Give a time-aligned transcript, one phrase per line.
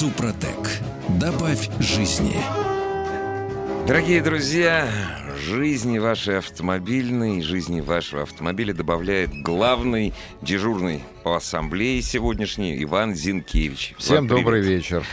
[0.00, 0.58] Супротек.
[1.08, 2.36] Добавь жизни.
[3.86, 4.86] Дорогие друзья,
[5.38, 10.12] жизни вашей автомобильной, жизни вашего автомобиля добавляет главный
[10.42, 13.94] дежурный по ассамблее сегодняшний Иван Зинкевич.
[13.96, 14.80] Всем Иван, добрый привет.
[14.80, 15.06] вечер.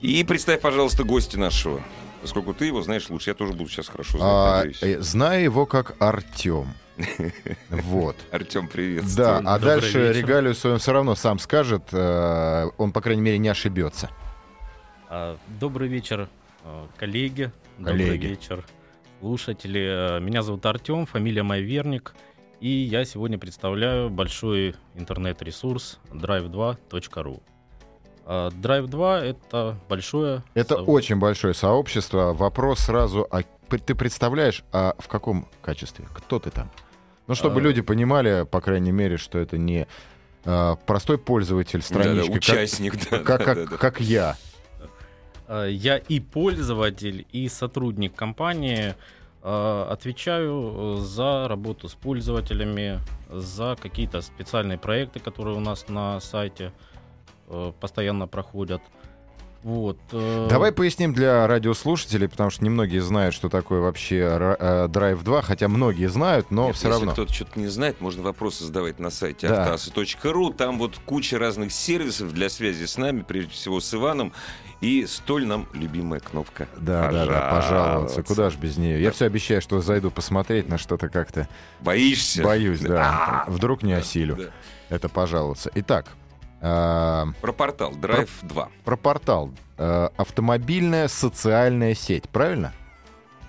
[0.00, 1.82] И представь, пожалуйста, гостя нашего.
[2.22, 4.78] Поскольку ты его знаешь лучше, я тоже буду сейчас хорошо знать, А, надеюсь.
[4.82, 6.72] э, знаю его как Артем.
[7.68, 8.16] Вот.
[8.30, 9.04] Артем, привет.
[9.14, 10.16] Да, а Добрый дальше вечер.
[10.16, 11.82] регалию свою он все равно сам скажет.
[11.92, 14.08] э, Он, по крайней мере, не ошибется.
[15.14, 16.26] А, Добрый вечер,
[16.64, 17.52] а, коллеги.
[17.76, 18.26] Добрый Коллеги.
[18.28, 18.64] вечер,
[19.20, 19.86] слушатели.
[19.86, 22.14] А, Меня зовут Артем, фамилия моя Верник.
[22.60, 27.42] И я сегодня представляю большой интернет-ресурс drive2.ru.
[28.24, 30.42] А, Drive 2— это большое...
[30.54, 32.32] Это со- очень большое сообщество.
[32.32, 36.06] Вопрос сразу, а ты представляешь, а в каком качестве?
[36.14, 36.70] Кто ты там?
[37.26, 37.62] Ну, чтобы А.
[37.62, 39.86] люди понимали, по крайней мере, что это не
[40.46, 43.76] э, простой пользователь странички, как- участник, да, как, да, как- да, да.
[43.76, 44.36] как я.
[45.52, 48.94] А, Я и пользователь, и сотрудник компании.
[49.42, 53.00] А, Отвечаю э, за работу с пользователями,
[53.30, 56.72] за какие-то специальные проекты, которые у нас на сайте
[57.48, 58.80] э, постоянно проходят.
[59.62, 59.96] Вот.
[60.10, 65.42] э, Давай поясним для радиослушателей, потому что немногие знают, что такое вообще э, Drive 2,
[65.42, 67.12] хотя многие знают, но Нет, все если равно.
[67.12, 69.62] кто-то что-то не знает, можно вопросы задавать на сайте Да.
[69.72, 70.52] автоаса.ру.
[70.52, 74.32] Там вот куча разных сервисов для связи с нами, прежде всего с Иваном.
[74.80, 76.66] И столь нам любимая кнопка.
[76.76, 78.22] Да, да, да, пожаловаться.
[78.24, 79.00] Куда ж без нее?
[79.00, 81.48] Я все обещаю, что зайду посмотреть на что-то как-то.
[81.80, 82.42] Боишься?
[82.42, 83.44] Боюсь, да.
[83.46, 84.34] А, Вдруг не да, осилю.
[84.34, 84.44] да.
[84.88, 85.70] Это пожаловаться.
[85.76, 86.08] Итак,
[86.62, 88.68] а, Про портал Drive 2.
[88.84, 89.50] про портал.
[89.76, 92.72] А, Автомобильная социальная сеть, правильно?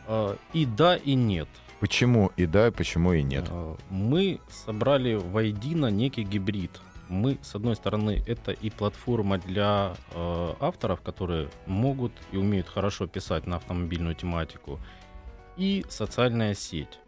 [0.07, 1.47] э, И да, и нет.
[1.79, 3.45] Почему и да, почему и нет?
[3.49, 6.71] Э, Мы собрали воедино некий гибрид.
[7.09, 13.05] Мы, с одной стороны, это и платформа для э, авторов, которые могут и умеют хорошо
[13.07, 14.79] писать на автомобильную тематику,
[15.57, 16.99] и социальная сеть.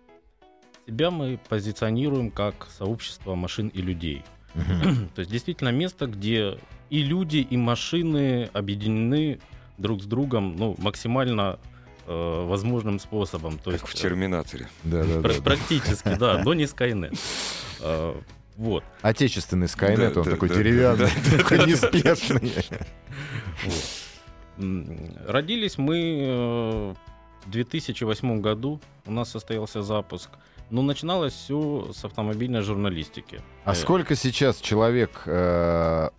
[0.85, 4.23] Себя мы позиционируем как сообщество машин и людей.
[5.15, 6.57] То есть действительно место, где
[6.89, 9.39] и люди, и машины объединены
[9.77, 11.59] друг с другом ну, максимально
[12.07, 13.57] э, возможным способом.
[13.57, 14.67] То Как есть, в э, Терминаторе.
[14.83, 15.41] Да, да, Пр- да.
[15.41, 17.17] Практически, да, но не Skynet.
[17.81, 18.15] А,
[18.55, 18.83] Вот.
[19.01, 22.53] Отечественный Skynet, Да, он да, такой да, деревянный, да, такой неспешный.
[23.65, 23.83] вот.
[25.27, 26.93] Родились мы э,
[27.45, 28.79] в 2008 году.
[29.05, 30.29] У нас состоялся запуск.
[30.69, 33.41] Но начиналось все с автомобильной журналистики.
[33.65, 36.09] А Э, сколько сейчас человек э,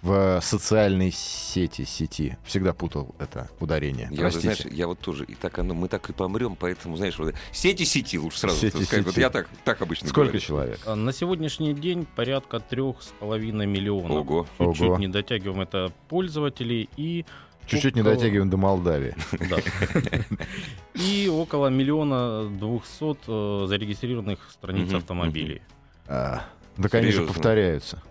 [0.00, 2.36] в социальной сети, сети?
[2.44, 4.08] Всегда путал это ударение.
[4.10, 4.54] Я, вот, Простите.
[4.54, 7.84] знаешь, я вот тоже, и так оно, мы так и помрем, поэтому, знаешь, вот, сети
[7.84, 9.04] сети лучше сразу Сети, сказать.
[9.04, 9.20] Вот сети.
[9.20, 10.40] я так, так обычно Сколько говорю.
[10.40, 10.80] человек?
[10.86, 14.10] а На сегодняшний день порядка трех с половиной миллионов.
[14.28, 14.46] Ого.
[14.58, 14.98] Чуть-чуть Ого.
[14.98, 17.24] не дотягиваем это пользователей и
[17.66, 19.14] Чуть-чуть не дотягиваем до Молдавии.
[19.50, 19.56] Да.
[20.94, 25.62] И около миллиона двухсот э, зарегистрированных страниц автомобилей.
[26.06, 26.42] А,
[26.76, 28.02] Да, конечно, повторяются.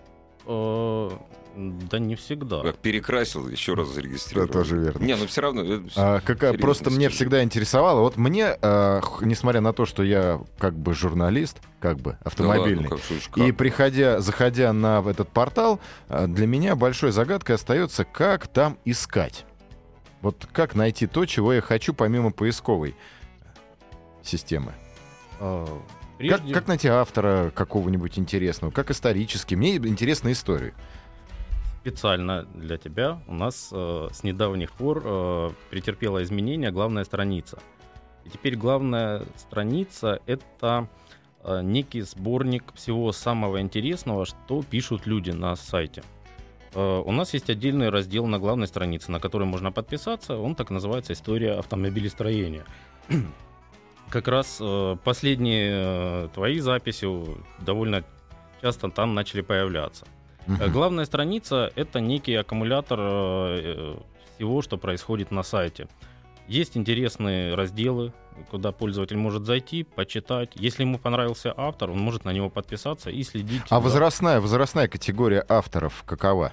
[1.55, 2.61] Да не всегда.
[2.63, 4.47] Как перекрасил, еще раз зарегистрировал.
[4.47, 5.03] Да, тоже верно.
[5.03, 5.63] Не, ну все равно.
[5.95, 7.99] А, какая, просто мне всегда интересовало.
[8.01, 12.83] Вот мне, х- несмотря на то, что я как бы журналист, как бы Да автомобильный,
[12.89, 13.57] ладно, как, слушай, и как?
[13.57, 19.45] приходя, заходя на этот портал, э, для меня большой загадкой остается, как там искать.
[20.21, 22.95] Вот как найти то, чего я хочу, помимо поисковой
[24.23, 24.73] системы.
[25.39, 25.69] Как,
[26.17, 29.55] Прежде как найти автора какого-нибудь интересного, как исторически.
[29.55, 30.73] Мне интересна история.
[31.83, 37.59] Специально для тебя у нас э, с недавних пор э, претерпела изменения главная страница.
[38.23, 40.87] И теперь главная страница это
[41.43, 46.03] э, некий сборник всего самого интересного, что пишут люди на сайте.
[46.73, 50.37] Э, У нас есть отдельный раздел на главной странице, на который можно подписаться.
[50.37, 52.63] Он так называется «История автомобилестроения».
[54.09, 57.07] Как раз э, последние э, твои записи
[57.59, 58.05] довольно
[58.61, 60.05] часто там начали появляться.
[60.47, 60.71] Мгм.
[60.71, 63.03] Главная страница— это некий аккумулятор э,
[63.63, 63.95] э,
[64.35, 65.87] всего, что происходит на сайте.
[66.47, 68.11] Есть интересные разделы,
[68.49, 70.51] куда пользователь может зайти, почитать.
[70.55, 73.61] Если ему понравился автор, он может на него подписаться и следить.
[73.69, 76.51] А возрастная, возрастная категория авторов какова?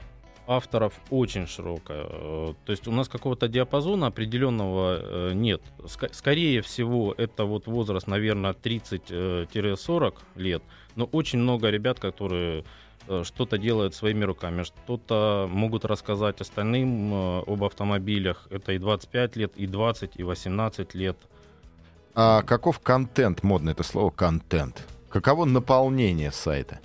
[0.51, 2.07] Авторов очень широкая.
[2.09, 5.63] Э, То есть у нас какого-то диапазона определенного э, нет.
[5.79, 10.63] Ска- Скорее всего, это вот возраст, наверное, 30-40 лет.
[10.97, 12.65] Но очень много ребят, которые
[13.09, 18.47] э, что-то делают своими руками, что-то могут рассказать остальным э, об автомобилях.
[18.51, 21.17] Это и 25 лет, и 20, и 18 лет.
[22.15, 24.87] А каков контент, модное это слово, контент?
[25.11, 26.81] Каково наполнение сайта?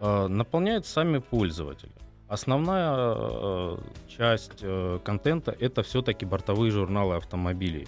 [0.00, 1.92] Э, Наполняют сами пользователи.
[2.28, 3.76] Основная э,
[4.08, 7.86] часть э, контента это все-таки бортовые журналы автомобилей.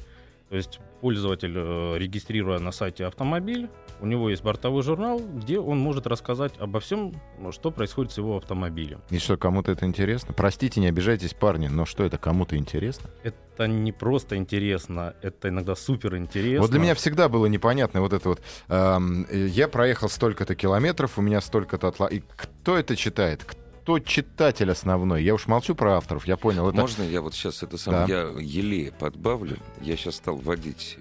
[0.49, 3.69] То есть пользователь, э, регистрируя на сайте автомобиль,
[4.01, 7.15] у него есть бортовой журнал, где он может рассказать обо всем,
[7.51, 9.03] что происходит с его автомобилем.
[9.11, 10.33] И что, кому-то это интересно?
[10.33, 13.11] Простите, не обижайтесь, парни, но что это кому-то интересно?
[13.25, 16.61] Это не просто интересно, это иногда супер интересно.
[16.61, 18.41] Вот для меня всегда было непонятно вот это вот.
[18.69, 22.07] эм, я проехал столько-то километров, у меня столько-то отла...
[22.07, 23.43] И кто это читает?
[23.45, 23.68] Кто
[23.99, 25.25] читатель основной?
[25.25, 26.69] Я уж молчу про авторов, я понял.
[26.69, 26.79] Это...
[26.79, 28.07] Можно я вот сейчас это сам, Да.
[28.07, 29.57] я еле подбавлю.
[29.81, 30.99] Я сейчас стал вводить,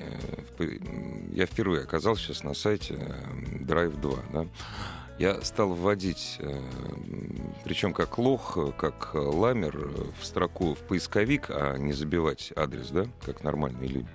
[0.59, 0.77] э,
[1.33, 4.47] я впервые оказался сейчас на сайте э, Drive 2, да.
[5.19, 6.39] Я стал вводить,
[7.63, 12.53] причем как лох, э, как э, ламер э, в строку в поисковик, а не забивать
[12.55, 14.07] адрес, да, как нормальные люди.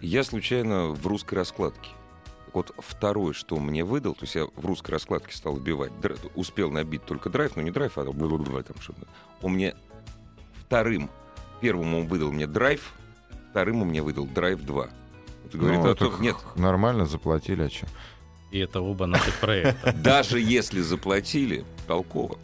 [0.00, 1.90] Я случайно в русской раскладке.
[2.52, 6.18] Вот второе, что он мне выдал, то есть я в русской раскладке стал вбивать, др-
[6.34, 8.14] успел набить только драйв, но не драйв, а там
[8.80, 9.06] что-то.
[9.42, 9.74] Он мне
[10.66, 11.10] вторым,
[11.60, 12.92] первым он выдал мне драйв,
[13.50, 14.88] вторым он мне выдал драйв 2.
[15.46, 17.86] Это говорит Ну, о том, это нет, Нормально заплатили, а что?
[18.50, 19.92] И это оба наших проекта.
[20.02, 22.38] даже если заплатили, толково.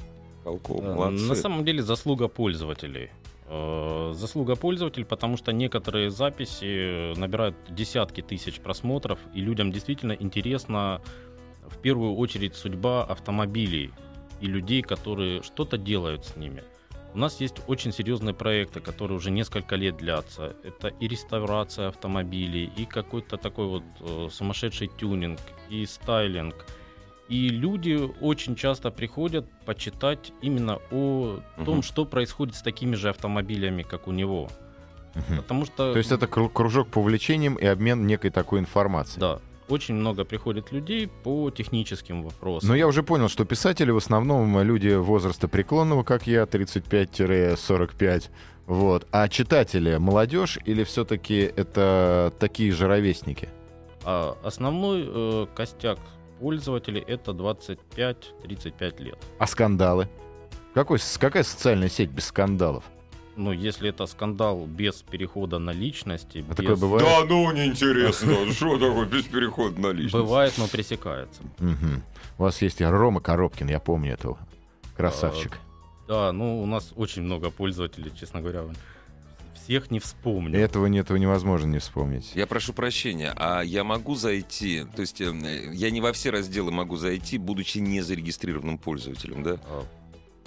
[0.44, 1.24] Толково, Э, молодцы.
[1.24, 3.10] На самом деле заслуга пользователей.
[3.48, 11.00] Э, Заслуга пользователей, потому что некоторые записи набирают десятки тысяч просмотров, и людям действительно интересна
[11.62, 13.92] в первую очередь судьба автомобилей
[14.40, 16.64] и людей, которые что-то делают с ними.
[17.14, 20.54] У нас есть очень серьезные проекты, которые уже несколько лет длятся.
[20.62, 25.40] Это и реставрация автомобилей, и какой-то такой вот э, сумасшедший тюнинг,
[25.70, 26.66] и стайлинг.
[27.28, 31.82] И люди очень часто приходят почитать именно о том, Мгм.
[31.82, 34.48] что происходит с такими же автомобилями, как у него.
[35.14, 35.36] Мгм.
[35.38, 35.92] Потому что...
[35.92, 39.18] То есть это кру- кружок по увлечениям и обмен некой такой информацией.
[39.20, 42.68] Да, очень много приходит людей по техническим вопросам.
[42.68, 48.30] Но я уже понял, что писатели в основном люди возраста преклонного, как я, 35-45.
[48.66, 49.06] Вот.
[49.10, 53.48] А читатели молодежь или все-таки это такие же ровесники?
[54.04, 55.98] А основной э, костяк
[56.40, 59.18] пользователей это 25-35 лет.
[59.38, 60.08] А скандалы?
[60.74, 62.84] Какой, какая социальная сеть без скандалов?
[63.36, 67.04] Но если это скандал без перехода на личности, А без- такое бывает?
[67.06, 70.14] Да ну неинтересно, что такое без перехода на личность?
[70.14, 71.42] бывает, но пресекается.
[72.38, 74.38] У вас есть Рома Коробкин, я помню этого.
[74.96, 75.58] Красавчик.
[76.08, 78.62] Да, ну у нас очень много пользователей, честно говоря.
[79.64, 80.58] Всех не вспомню.
[80.58, 82.32] Этого, не- этого невозможно не вспомнить.
[82.34, 86.70] Я прошу прощения, а я могу зайти, то есть э, я не во все разделы
[86.72, 89.58] могу зайти, будучи не зарегистрированным пользователем, да?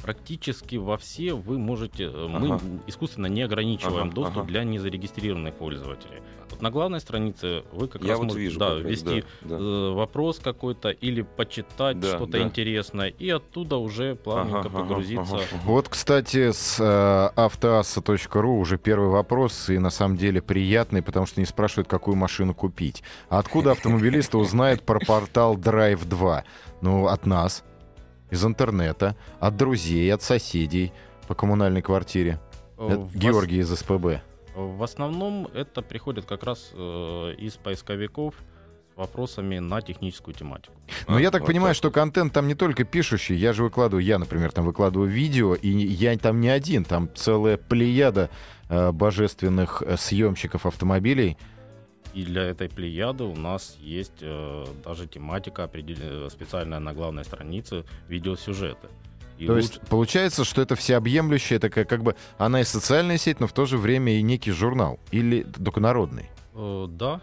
[0.01, 2.39] Практически во все вы можете, э, Ага.
[2.39, 4.47] мы искусственно не ограничиваем Ага, доступ ага.
[4.47, 6.21] для незарегистрированных пользователей.
[6.49, 9.49] Вот на главной странице вы как я раз вот можете вижу, да, как ввести да,
[9.49, 9.55] да.
[9.55, 12.41] э, вопрос какой-то или почитать Да, что-то да.
[12.41, 15.35] интересное, и оттуда уже плавненько Ага, ага, погрузиться.
[15.35, 15.45] ага.
[15.65, 21.39] Вот, кстати, с э, автоасса.ру уже первый вопрос, и на самом деле приятный, потому что
[21.39, 23.03] не спрашивают, какую машину купить.
[23.29, 26.43] А откуда автомобилисты узнают про портал Drive 2?
[26.81, 27.63] Ну, от нас,
[28.31, 30.91] из интернета, от друзей, от соседей
[31.27, 32.39] по коммунальной квартире.
[32.77, 34.21] Э, Это в Георгий из СПБ.
[34.55, 38.35] В основном это приходит как раз э, из поисковиков
[38.93, 40.73] с вопросами на техническую тематику.
[41.07, 44.03] Но А, я так вот понимаю, что контент там не только пишущий, я же выкладываю,
[44.03, 48.29] я, например, там выкладываю видео, и я там не один, там целая плеяда
[48.67, 51.37] э, божественных э, съемщиков автомобилей.
[52.13, 57.23] И для этой плеяды у нас есть э, даже тематика определ- э, специальная на главной
[57.23, 58.87] странице видеосюжеты.
[59.37, 63.39] И То луч- есть получается, что это всеобъемлющая такая, как бы, она и социальная сеть,
[63.39, 64.99] но в то же время и некий журнал.
[65.11, 66.29] Или только народный.
[66.55, 67.21] э, да,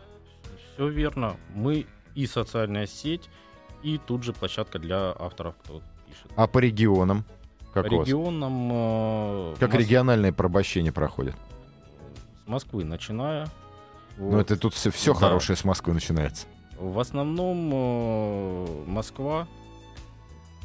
[0.75, 1.37] все верно.
[1.55, 3.29] Мы и социальная сеть,
[3.83, 6.31] и тут же площадка для авторов, кто пишет.
[6.37, 7.25] А по регионам?
[7.75, 11.35] Как По регионам э, Как Мос- региональное порабощение проходит?
[12.45, 13.49] с Москвы начиная.
[14.19, 14.41] Ну, Вот.
[14.41, 15.21] это тут все, все Да.
[15.21, 16.47] хорошее с Москвы начинается.
[16.79, 19.47] В основном э, Москва,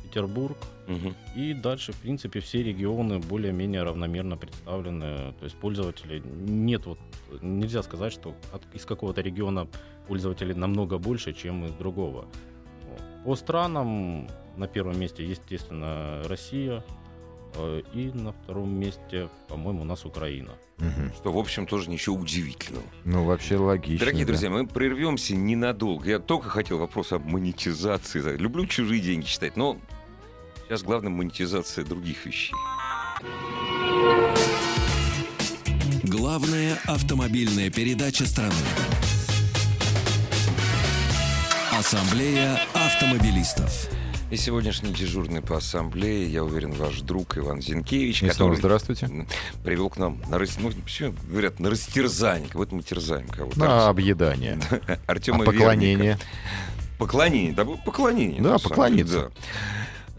[0.04, 0.58] Петербург.
[1.38, 5.32] И дальше, в принципе, все регионы более-менее равномерно представлены.
[5.40, 7.00] То есть пользователей нет вот
[7.42, 9.68] нельзя сказать, что от- из какого-то региона
[10.10, 12.26] пользователей намного больше, чем из другого.
[13.24, 14.28] По странам
[14.58, 16.84] на первом месте, естественно, Россия.
[17.56, 20.52] Э, И на втором месте, по-моему, у нас Украина.
[20.78, 21.12] Мгм.
[21.16, 22.86] Что, в общем, тоже ничего удивительного.
[23.06, 24.00] Ну, вообще логично.
[24.00, 24.32] Дорогие да.
[24.32, 26.10] друзья, мы прервемся ненадолго.
[26.10, 28.38] Я только хотел вопрос об монетизации.
[28.38, 29.78] Люблю чужие деньги читать, но
[30.68, 32.54] сейчас главное монетизация других вещей.
[36.04, 38.54] Главная автомобильная передача страны.
[41.72, 43.90] Ассамблея автомобилистов.
[44.32, 49.10] И сегодняшний дежурный по ассамблее, я уверен, ваш друг Иван Зинкевич, И который здравствуйте.
[49.62, 53.60] привел к нам на рас- ну, почему говорят на растерзание, как будто мы терзаем кого-то.
[53.60, 54.58] На объедание.
[55.08, 56.18] Артема А поклонение.
[56.98, 58.42] Поклонение, да, поклонение.
[58.42, 59.20] Да, поклониться.
[59.20, 59.32] да.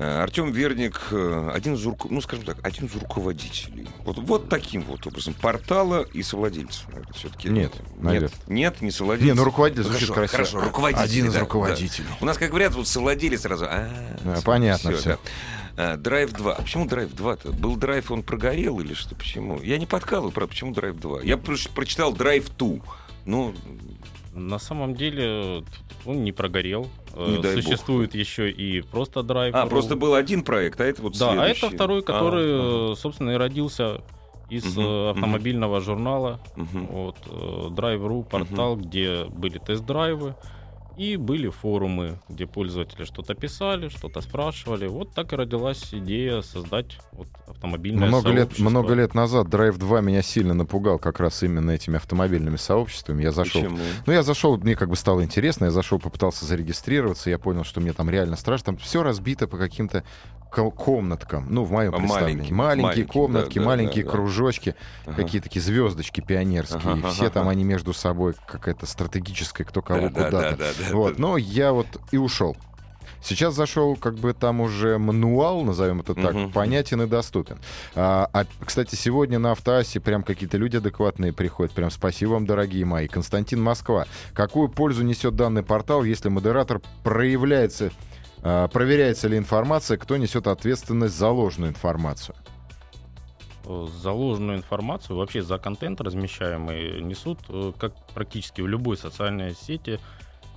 [0.03, 3.89] Э, Артем Верник, э, один из, ну, скажем так, один из руководителей.
[4.05, 5.33] Вот, вот таким вот образом.
[5.35, 7.49] Портала и совладельцев, наверное, все-таки.
[7.49, 8.29] Нет, наверное.
[8.31, 9.33] Нет, нет, не совладельцев.
[9.33, 10.37] Не, ну руководитель звучит Хорошо, красиво.
[10.61, 11.05] Хорошо, руководитель.
[11.05, 12.07] Один из да, руководителей.
[12.11, 12.17] да.
[12.21, 13.67] У нас, как говорят, вот совладелец сразу.
[13.69, 13.89] А,
[14.25, 15.11] Да, всё, понятно всё, всё.
[15.77, 15.93] да.
[15.93, 16.53] А, Драйв 2.
[16.53, 17.53] А почему Драйв 2-то?
[17.53, 19.15] Был Драйв, он прогорел или что?
[19.15, 19.61] Почему?
[19.63, 21.23] Я не подкалываю, правда, почему Драйв 2?
[21.23, 22.81] Я проч- прочитал Драйв 2.
[23.25, 23.55] Ну,
[24.35, 25.63] На самом деле
[26.07, 26.89] он не прогорел.
[27.15, 27.47] Э, Не бог.
[27.53, 29.55] Существует еще и просто драйв.
[29.55, 31.67] а, просто был один проект, а это вот Да, а следующий.
[31.67, 32.45] это второй, А, который,
[32.87, 32.93] ага.
[32.93, 34.01] э, собственно, и родился
[34.49, 35.11] из э, мгм.
[35.11, 36.41] автомобильного журнала.
[36.57, 36.87] Мгм.
[36.87, 37.31] Вот, э,
[37.71, 40.35] Drive.ru, портал, где были тест-драйвы.
[40.97, 44.87] И были форумы, где пользователи что-то писали, что-то спрашивали.
[44.87, 48.71] Вот так и родилась идея создать вот автомобильное Много лет, сообщество.
[48.71, 53.23] много лет назад Drive 2 меня сильно напугал как раз именно этими автомобильными сообществами.
[53.23, 53.63] Я зашел.
[53.63, 53.79] Почему?
[54.07, 57.81] Ну, я зашел, мне как бы стало интересно, я зашел, попытался зарегистрироваться, я понял, что
[57.81, 58.67] мне там реально страшно.
[58.67, 60.05] Там все разбито по каким-то
[60.71, 61.47] комнаткам.
[61.49, 62.53] Ну, в моем представлении.
[62.53, 64.17] Маленькие маленьким, комнатки, да, маленькие да, да.
[64.17, 64.75] кружочки,
[65.07, 65.17] Ага.
[65.17, 66.81] какие такие звездочки пионерские.
[66.85, 70.57] Ага, все ага, там они между собой какая-то стратегическая, кто кого Да, да, куда-то.
[70.57, 72.57] да, да, да, Вот, но я вот и ушел.
[73.25, 76.51] Сейчас зашел, как бы там уже мануал, назовем это так, Мгм.
[76.51, 77.57] понятен и доступен.
[77.95, 81.73] А, а, кстати, сегодня на автоассе прям какие-то люди адекватные приходят.
[81.73, 83.07] Прям спасибо вам, дорогие мои.
[83.07, 84.07] Константин Москва.
[84.35, 87.93] Какую пользу несет данный портал, если модератор проявляется,
[88.43, 92.35] проверяется ли информация, кто несет ответственность за ложную информацию?
[93.65, 99.55] Э, за ложную информацию, вообще за контент размещаемый, несут, э, как практически в любой социальной
[99.55, 99.99] сети,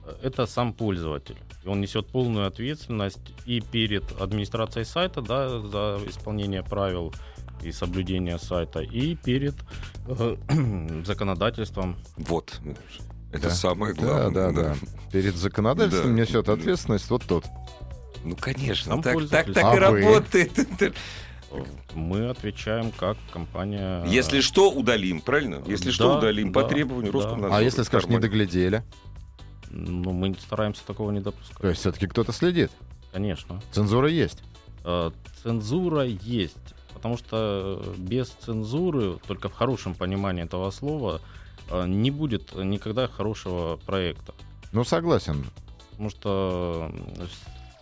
[0.06, 1.38] э, это сам пользователь.
[1.66, 7.14] Он несет полную ответственность и перед администрацией сайта да, за исполнение правил
[7.64, 9.56] и соблюдение сайта, и перед
[10.08, 10.36] э,
[11.06, 11.98] законодательством.
[12.18, 12.60] Вот.
[13.32, 13.56] Это Да.
[13.56, 14.52] самое Да, главное.
[14.52, 14.76] да, да.
[15.12, 16.22] Перед законодательством Да.
[16.22, 16.54] несет Да.
[16.54, 17.46] ответственность вот тот.
[18.24, 18.94] Ну, конечно.
[18.94, 20.02] Сам Так, так, так А и вы?
[20.02, 20.52] работает.
[21.52, 21.64] Э,
[21.94, 24.04] Мы отвечаем как компания...
[24.08, 25.62] Если что, удалим, правильно?
[25.68, 27.20] Если что, Да, удалим по да, требованию да.
[27.20, 27.58] Роскомнадзора.
[27.58, 28.84] А если, скажешь, не доглядели?
[29.70, 31.58] Ну, мы стараемся такого не допускать.
[31.60, 32.72] То есть все-таки кто-то следит.
[33.14, 33.62] Конечно.
[33.72, 34.42] Цензура есть.
[34.84, 35.12] Э,
[35.44, 42.12] Цензура есть, потому что э, без цензуры, только в хорошем понимании этого слова, э, не
[42.12, 44.34] будет никогда хорошего проекта.
[44.72, 45.46] Ну, согласен.
[45.92, 46.92] Потому что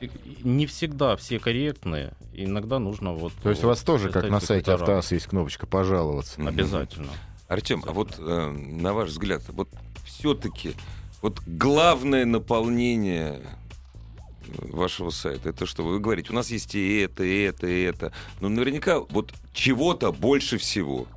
[0.01, 0.07] э,
[0.43, 3.33] не всегда все корректные, иногда нужно вот...
[3.41, 5.11] То есть у вас тоже, как на сайте рамок.
[5.11, 6.41] есть кнопочка «Пожаловаться».
[6.41, 7.09] Обязательно.
[7.47, 9.69] Артем, а вот э, на ваш взгляд, вот
[10.05, 10.73] все-таки
[11.21, 15.83] вот главное наполнение э, вашего сайта, это что?
[15.83, 18.11] Вы говорите, у нас есть и это, и это, и это.
[18.41, 21.07] Но наверняка вот чего-то больше всего.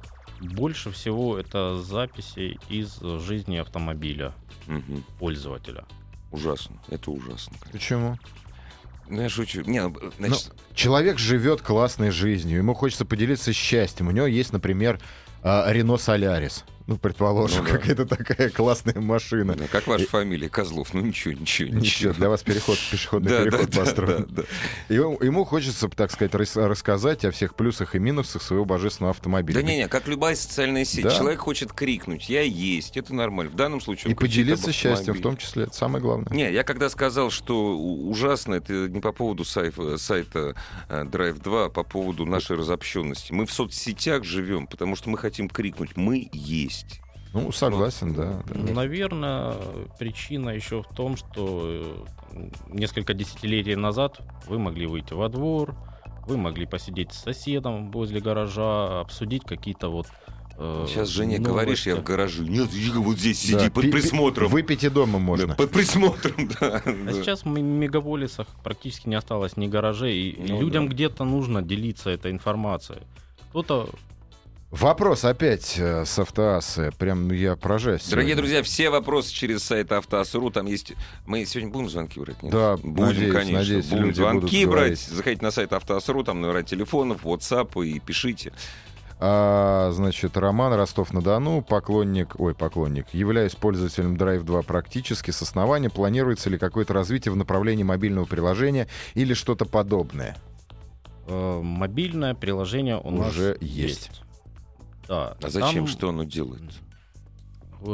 [0.41, 4.33] Больше всего это записи из жизни автомобиля
[4.67, 5.05] Мгм.
[5.19, 5.85] пользователя.
[6.33, 6.77] Ужасно.
[6.89, 7.57] Это ужасно.
[7.73, 8.19] Почему?
[9.09, 9.63] Ну, я шучу.
[9.63, 14.09] Не, ну, значит, Человек живет классной жизнью, ему хочется поделиться счастьем.
[14.09, 15.01] У него есть, например,
[15.43, 16.65] а, Рено Солярис.
[16.87, 17.79] Ну, предположим, Ну да.
[17.79, 19.57] какая-то такая классная машина.
[19.59, 20.49] ну, как ваша фамилия?
[20.49, 20.95] Козлов.
[20.95, 22.13] Ну, ничего, ничего, Ничего, ничего.
[22.13, 24.27] для вас переход, пешеходный Да, переход да, да, построен.
[24.31, 24.49] да, да.
[24.89, 29.11] И ему, ему хочется, так сказать, рас- рассказать о всех плюсах и минусах своего божественного
[29.11, 29.57] автомобиля.
[29.57, 31.03] Да не-не, как любая социальная сеть.
[31.03, 31.11] Да.
[31.11, 33.51] Человек хочет крикнуть, я есть, это нормально.
[33.51, 36.33] В данном случае И поделиться счастьем, в том числе, это самое главное.
[36.33, 40.55] Не, я когда сказал, что ужасно, это не по поводу сайфа- сайта
[40.89, 43.33] э, Drive 2, а по поводу нашей разобщенности.
[43.33, 46.76] Мы в соцсетях живем, потому что мы хотим крикнуть «Мы есть».
[47.35, 48.43] Ну, согласен, да.
[48.49, 48.73] да.
[48.73, 49.55] Наверное,
[49.99, 51.61] причина еще в том, что
[52.33, 55.75] э, несколько десятилетий назад вы могли выйти во двор,
[56.27, 60.07] вы могли посидеть с соседом возле гаража, обсудить какие-то вот...
[60.57, 61.51] э, Сейчас, Женя, новости.
[61.51, 62.43] говоришь, я в гараже.
[62.43, 64.49] Нет, вот здесь Да, сиди под пи- присмотром.
[64.51, 65.55] Выпить и дома Да, можно.
[65.55, 66.81] под присмотром, да.
[66.85, 67.13] А да.
[67.13, 70.95] сейчас в мегаполисах практически не осталось ни гаражей, и Ну людям да.
[70.95, 73.01] где-то нужно делиться этой информацией.
[73.51, 73.91] Кто-то
[74.79, 76.93] Вопрос опять э, с автоассы.
[76.99, 78.07] Прям ну, я поражаюсь.
[78.11, 78.37] Дорогие сегодня.
[78.37, 80.51] друзья, все вопросы через сайт Автоасру.
[80.51, 80.93] Там есть...
[81.25, 82.43] Мы сегодня будем звонки брать?
[82.43, 82.53] Нет?
[82.53, 83.59] Да, будем, надеюсь, конечно.
[83.59, 84.67] надеюсь, будем люди звонки будут брать.
[84.67, 84.99] говорить.
[85.01, 88.53] Заходите на сайт Автоасру, там номера телефонов, WhatsApp и пишите.
[89.19, 95.89] А, значит, Роман Ростов-на-Дону, поклонник, ой, поклонник, являюсь пользователем Drive 2 практически с основания.
[95.89, 100.37] Планируется ли какое-то развитие в направлении мобильного приложения или что-то подобное?
[101.29, 104.11] Э, Мобильное приложение у нас Уже есть.
[105.09, 105.37] Да.
[105.43, 105.85] А зачем?
[105.85, 106.63] Там Что оно делает?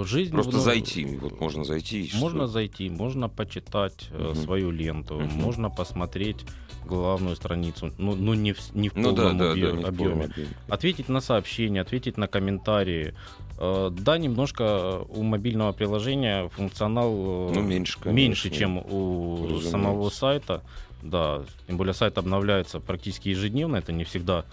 [0.04, 1.04] Жизнь, Просто ну, зайти.
[1.21, 2.02] Вот можно зайти.
[2.04, 2.19] и что?
[2.19, 4.35] Можно зайти, можно почитать э, Мгм.
[4.37, 5.28] свою ленту, Мгм.
[5.35, 6.47] можно посмотреть
[6.87, 9.83] главную страницу, ну, ну не, в, не в Ну да, полном да, да, объе- не
[9.83, 10.11] в объеме.
[10.11, 10.49] полном объеме.
[10.69, 13.14] Ответить на сообщения, ответить на комментарии.
[13.59, 17.12] Э, Да, немножко у мобильного приложения функционал
[17.50, 18.16] э, Ну, меньше, конечно.
[18.16, 19.71] меньше, чем у Разумеется.
[19.71, 20.62] самого сайта.
[21.02, 24.45] Да, тем более сайт обновляется практически ежедневно, это не всегда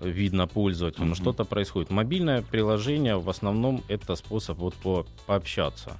[0.00, 1.14] видно пользователю, но Мгм.
[1.16, 1.90] что-то происходит.
[1.90, 5.92] Мобильное приложение в основном это способ вот по, пообщаться.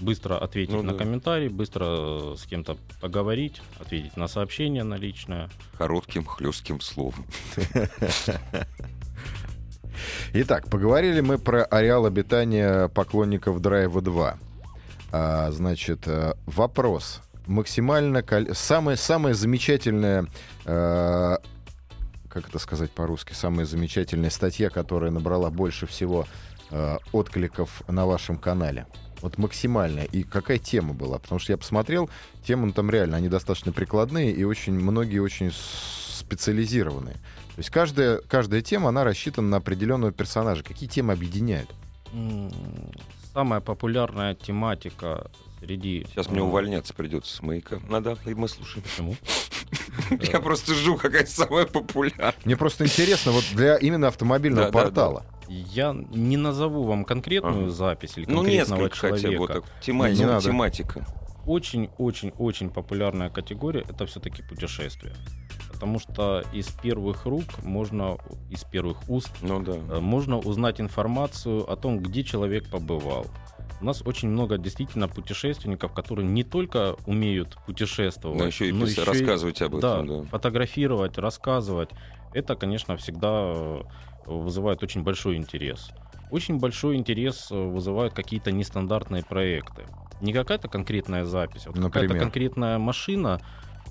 [0.00, 0.98] Быстро ответить Ну на да.
[0.98, 5.48] комментарий, быстро э, с кем-то поговорить, ответить на сообщение на личное.
[5.78, 7.24] Коротким, хлестким словом.
[10.32, 14.38] Итак, поговорили мы про ареал обитания поклонников Drive 2.
[15.12, 17.20] А, значит, э, вопрос.
[17.46, 18.22] Максимально...
[18.22, 20.26] кол- Самое, самое замечательное...
[20.64, 21.36] э,
[22.32, 23.34] как это сказать по-русски?
[23.34, 26.26] Самая замечательная статья, которая набрала больше всего
[26.70, 28.86] э, откликов на вашем канале.
[29.20, 30.04] Вот максимальная.
[30.04, 31.18] И какая тема была?
[31.18, 32.08] Потому что я посмотрел,
[32.44, 37.14] темы там реально, они достаточно прикладные и очень многие очень специализированные.
[37.14, 40.64] То есть каждая, каждая тема, она рассчитана на определенного персонажа.
[40.64, 41.70] Какие темы объединяют?
[43.34, 45.30] Самая популярная тематика
[45.62, 46.06] среди...
[46.10, 47.78] Сейчас мне э, увольняться придется с маяка.
[47.88, 48.82] Надо, и мы слушаем.
[48.84, 49.16] Почему?
[50.32, 52.34] Я просто жду, какая самая популярная.
[52.44, 55.24] Мне просто интересно, вот для именно автомобильного портала.
[55.48, 59.36] Я не назову вам конкретную запись или Ну, конкретного несколько хотя бы.
[59.38, 59.68] вот человека.
[59.82, 60.20] Тематика.
[60.20, 60.44] Не надо.
[60.44, 61.06] тематика.
[61.46, 65.14] Очень-очень-очень популярная категория это все-таки путешествия.
[65.72, 68.16] Потому что из первых рук можно,
[68.50, 69.72] из первых уст Ну да.
[69.72, 73.26] э, можно узнать информацию о том, где человек побывал.
[73.82, 78.86] У нас очень много действительно путешественников, которые не только умеют путешествовать, Но еще и но
[78.86, 80.06] еще и- рассказывать об да, этом.
[80.06, 80.28] Да.
[80.28, 81.90] фотографировать, рассказывать.
[82.32, 83.82] Это, конечно, всегда э,
[84.26, 85.90] вызывает очень большой интерес.
[86.30, 89.82] Очень большой интерес э, вызывают какие-то нестандартные проекты.
[90.20, 93.40] Не какая-то конкретная запись, а какая-то конкретная машина.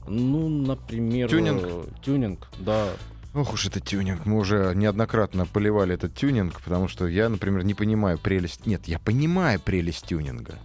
[0.08, 1.28] Ну, например...
[1.30, 1.64] Тюнинг?
[1.66, 2.88] э, Тюнинг, да.
[3.34, 4.26] Ох уж это тюнинг.
[4.26, 8.66] Мы уже неоднократно поливали этот тюнинг, потому что я, например, не понимаю прелесть...
[8.66, 10.60] Нет, я понимаю прелесть тюнинга.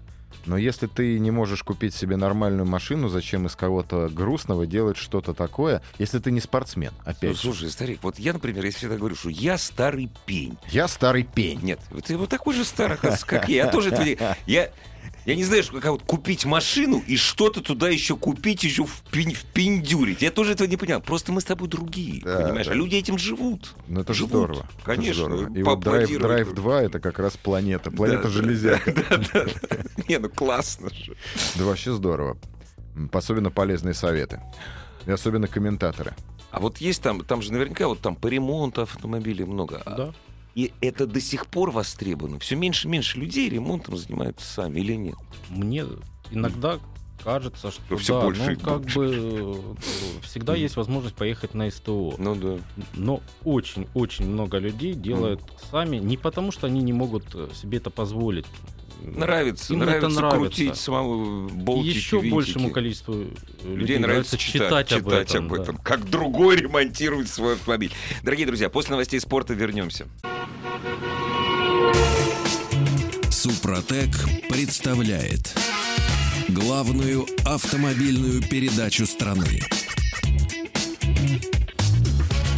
[0.47, 5.35] Но если ты не можешь купить себе нормальную машину, зачем из кого-то грустного делать что-то
[5.35, 7.43] такое, если ты не спортсмен, Ну, опять же.
[7.43, 10.57] слушай, старик, вот я, например, я всегда говорю, что я старый пень.
[10.69, 11.61] Я старый пень.
[11.63, 13.65] Нет, ты вот такой же старый, как я.
[13.65, 13.91] Я тоже
[14.47, 14.71] я,
[15.27, 19.35] я не знаю, что как вот купить машину и что-то туда еще купить, еще впень-
[19.35, 20.23] впендюрить.
[20.23, 21.01] Я тоже этого не понял.
[21.01, 22.67] Просто мы с тобой другие, Да, понимаешь?
[22.67, 22.73] да.
[22.73, 23.75] А люди этим живут.
[23.89, 24.31] Ну это же Живут.
[24.31, 24.67] здорово.
[24.77, 25.49] Это Конечно, здорово.
[25.51, 26.19] ну, И вот Drive.
[26.19, 27.91] Drive 2 это как раз планета.
[27.91, 28.93] Планета Да, железяка.
[29.11, 29.77] Да, да, да.
[30.09, 31.17] Не, ну классно же.
[31.57, 32.39] Да вообще здорово.
[33.13, 34.41] Особенно полезные советы.
[35.07, 36.15] И особенно комментаторы.
[36.51, 39.83] А вот есть там, там же наверняка вот там по ремонту автомобилей много.
[39.85, 40.15] А- да.
[40.57, 42.39] И это до сих пор востребовано.
[42.39, 45.17] Все меньше и меньше людей ремонтом занимаются сами или нет?
[45.51, 45.85] Мне
[46.31, 46.81] иногда
[47.23, 48.99] кажется, что всё да, больше ну, как больше.
[48.99, 52.15] бы э, всегда есть возможность поехать на СТО.
[52.17, 52.59] Ну да.
[52.95, 57.91] Но очень-очень много людей делают сами не потому, что они не могут э, себе это
[57.91, 58.47] позволить.
[59.03, 60.39] Нравится, Им это нравится, нравится.
[60.39, 62.33] крутить самому болтики, еще винтики.
[62.35, 65.49] большему количеству людей, Людей нравится читать, об этом.
[65.49, 65.73] да.
[65.85, 67.93] Как другой ремонтирует свой автомобиль.
[68.23, 70.07] Дорогие друзья, после новостей спорта вернемся.
[73.31, 74.11] Супротек
[74.49, 75.55] представляет
[76.49, 79.61] главную автомобильную передачу страны.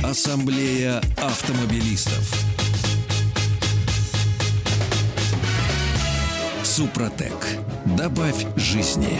[0.02, 2.57] Ассамблея автомобилистов.
[6.78, 7.34] Супротек.
[7.98, 9.18] Добавь жизни.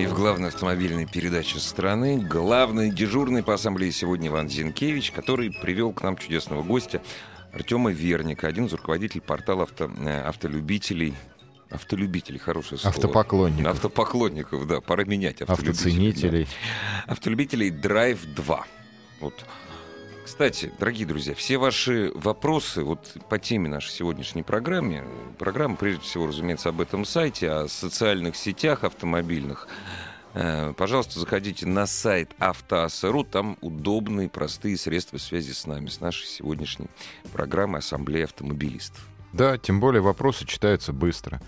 [0.00, 5.92] И в главной автомобильной передаче страны главный дежурный по ассамблее сегодня Иван Зинкевич, который привел
[5.92, 7.02] к нам чудесного гостя
[7.52, 11.14] Артема Верника, один из руководителей портала авто, э, автолюбителей.
[11.68, 12.94] Автолюбителей, хорошее слово.
[12.94, 13.72] Автопоклонников.
[13.72, 15.42] Автопоклонников, да, пора менять.
[15.42, 16.44] автолюбителей, Автоценителей.
[17.06, 17.12] да.
[17.12, 18.66] Автолюбителей Drive 2.
[19.18, 19.34] Вот.
[20.24, 25.04] Кстати, дорогие друзья, все ваши вопросы вот по теме нашей сегодняшней программы,
[25.38, 29.68] программа, прежде всего, разумеется, об этом сайте, о социальных сетях автомобильных,
[30.34, 33.24] Э, Пожалуйста, заходите на сайт автоаса.ру.
[33.24, 36.88] Там удобные, простые средства связи с нами, с нашей сегодняшней
[37.32, 39.06] программой Ассамблеи автомобилистов.
[39.32, 41.40] Да, тем более вопросы читаются быстро.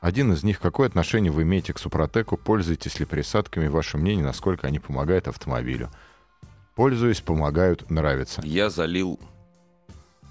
[0.00, 4.66] Один из них, какое отношение вы имеете к Супротеку, пользуетесь ли присадками, ваше мнение, насколько
[4.66, 5.90] они помогают автомобилю?
[6.78, 8.40] Пользуюсь, помогают, нравится.
[8.44, 9.18] Я залил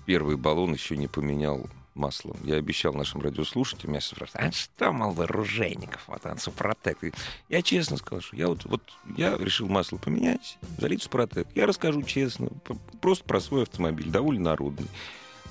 [0.06, 2.38] первый баллон, еще не поменял масло.
[2.42, 7.04] Я обещал нашим радиослушателям, меня спрашивают, а что, мол, вооруженников, вот он, Супротек.
[7.04, 7.12] И
[7.50, 8.82] Я честно скажу, что я вот, вот
[9.18, 11.50] я решил масло поменять, залить Супротек.
[11.54, 12.48] Я расскажу честно,
[13.02, 14.88] просто про свой автомобиль, довольно народный.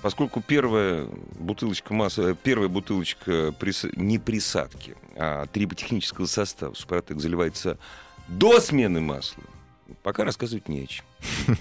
[0.01, 7.77] Поскольку первая бутылочка масла, первая бутылочка прис- не присадки, а триботехнического состава Супротек заливается
[8.29, 9.45] до смены масла,
[10.03, 11.05] пока рассказывать не о чем.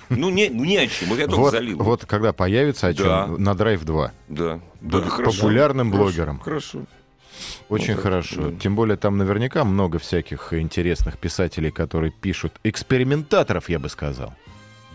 [0.09, 1.09] Ну, не, ну, не о чем.
[1.09, 1.77] Вот я только Вот, залил.
[1.77, 3.27] вот когда появится о чем Да.
[3.27, 4.11] на Драйв 2.
[4.29, 4.59] Да.
[4.91, 5.31] Хорошо.
[5.41, 6.39] популярным Хорошо, блогером.
[6.39, 6.81] Хорошо.
[7.69, 8.49] Очень Ну, хорошо.
[8.51, 8.59] да.
[8.59, 14.33] Тем более там наверняка много всяких интересных писателей, которые пишут экспериментаторов, я бы сказал.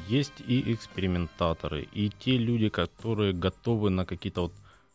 [0.08, 4.52] Есть и экспериментаторы, и те люди, которые готовы на какие-то вот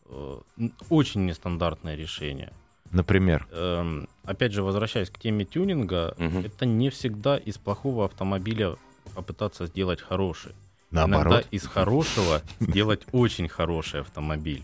[0.10, 2.52] э, очень нестандартные решения.
[2.92, 6.40] Например, Эм, опять же, возвращаясь к теме тюнинга, Мгм.
[6.46, 8.76] это не всегда из плохого автомобиля
[9.14, 10.54] попытаться сделать хороший.
[10.92, 11.26] наоборот.
[11.34, 14.64] Иногда из хорошего сделать очень хороший автомобиль.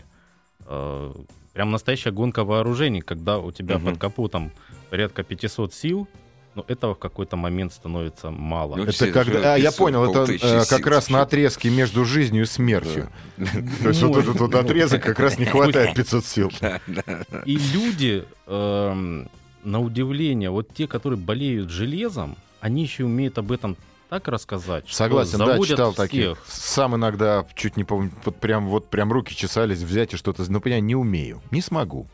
[0.66, 1.12] Э,
[1.52, 4.50] Прям настоящая гонка вооружений, когда у тебя под капотом
[4.88, 6.08] порядка 500 сил,
[6.54, 8.76] но этого в какой-то момент становится мало.
[8.76, 12.42] Ну, Это когда, а, я 500 понял, это э, как раз на отрезке между жизнью
[12.42, 13.08] и смертью.
[13.82, 16.52] То есть вот этот вот отрезок как раз не хватает 500 сил.
[17.46, 19.28] И люди, эм,
[19.64, 23.76] на удивление, вот те, которые болеют железом, они еще умеют об этом
[24.08, 26.04] так рассказать, что Согласен, да, читал всех.
[26.04, 26.38] таких.
[26.46, 30.60] Сам иногда чуть не помню, вот прям вот прям руки чесались взять и что-то, ну
[30.60, 32.06] понимаю, не умею, не смогу.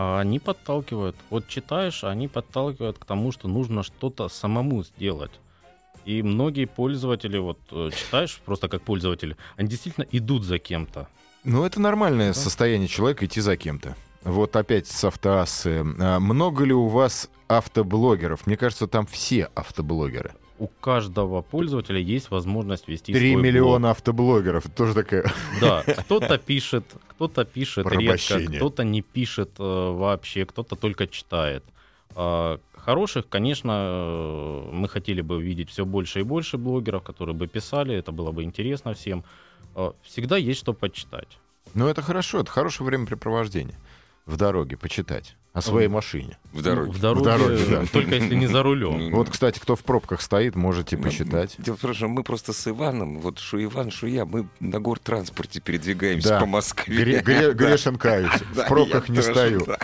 [0.00, 1.16] А они подталкивают.
[1.28, 5.32] Вот читаешь, они подталкивают к тому, что нужно что-то самому сделать.
[6.04, 11.08] И многие пользователи, вот э, читаешь просто как пользователь, они действительно идут за кем-то.
[11.42, 12.34] Ну это нормальное Да.
[12.34, 13.96] состояние человека идти за кем-то.
[14.22, 15.84] Вот опять с автоассы.
[15.98, 18.46] А Много ли у вас автоблогеров?
[18.46, 20.30] Мне кажется, там все автоблогеры.
[20.58, 24.66] У каждого пользователя есть возможность вести Три свой миллиона автоблогеров.
[24.66, 25.22] Это тоже такая...
[25.22, 25.34] блог.
[25.60, 31.64] Да, кто-то пишет, кто-то пишет редко, кто-то не пишет э, вообще, кто-то только читает.
[32.14, 37.46] А, Хороших, конечно, э, мы хотели бы увидеть все больше и больше блогеров, которые бы
[37.46, 39.24] писали, это было бы интересно всем.
[39.74, 41.38] А, Всегда есть что почитать.
[41.74, 43.76] Ну это хорошо, это хорошее времяпрепровождение.
[44.24, 46.38] В дороге почитать о своей машине.
[46.52, 46.90] В дороге.
[46.92, 47.84] Ну, в дороге, дороге, да.
[47.92, 49.10] только если не за рулем.
[49.10, 51.54] Ну, Вот, кстати, кто в пробках стоит, можете Ну, посчитать.
[51.58, 54.80] Дело в том, что мы просто с Иваном, вот что Иван, что я, мы на
[54.80, 56.40] гортранспорте передвигаемся Да.
[56.40, 56.96] по Москве.
[56.96, 57.52] Гре- гре- Да.
[57.52, 58.30] Грешен каюсь.
[58.54, 59.64] В пробках не стою.
[59.66, 59.78] да.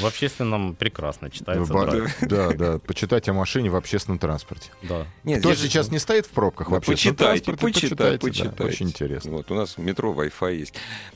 [0.00, 1.72] В общественном прекрасно читается.
[1.72, 2.16] Драйв.
[2.22, 4.70] Да, да, почитать о машине в общественном транспорте.
[4.82, 5.06] Да.
[5.24, 8.56] Нет, Кто же- сейчас не стоит в пробках Да в общественном почитайте, транспорте, почитайте, почитайте,
[8.56, 8.64] да.
[8.64, 9.30] Очень интересно.
[9.32, 10.74] Вот, у нас метро Wi-Fi есть.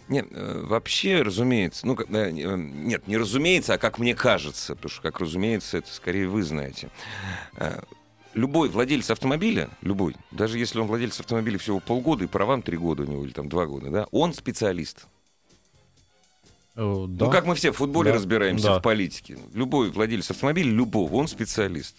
[0.09, 4.91] Нет, э, вообще, разумеется, ну, э, э, нет, не разумеется, а как мне кажется, потому
[4.91, 6.91] что, как разумеется, это скорее вы знаете.
[8.35, 13.03] Любой владелец автомобиля, любой, даже если он владелец автомобиля всего полгода, и правам три года
[13.03, 15.07] у него, или там два года, да, он специалист.
[16.75, 17.27] Э, да.
[17.27, 18.17] Ну, как мы все в футболе Да.
[18.17, 18.79] разбираемся, Да.
[18.79, 19.39] в политике.
[19.53, 21.97] Любой владелец автомобиля, любого, он специалист.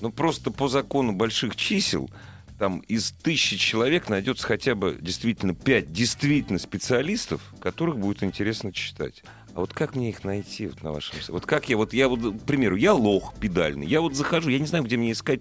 [0.00, 2.10] Но просто по закону больших чисел,
[2.58, 9.22] там из тысячи человек найдется хотя бы действительно пять действительно специалистов, которых будет интересно читать.
[9.54, 11.32] А вот как мне их найти вот на вашем сайте?
[11.32, 14.58] Вот как я, вот я вот, к примеру, я лох педальный, я вот захожу, я
[14.58, 15.40] не знаю, где мне искать.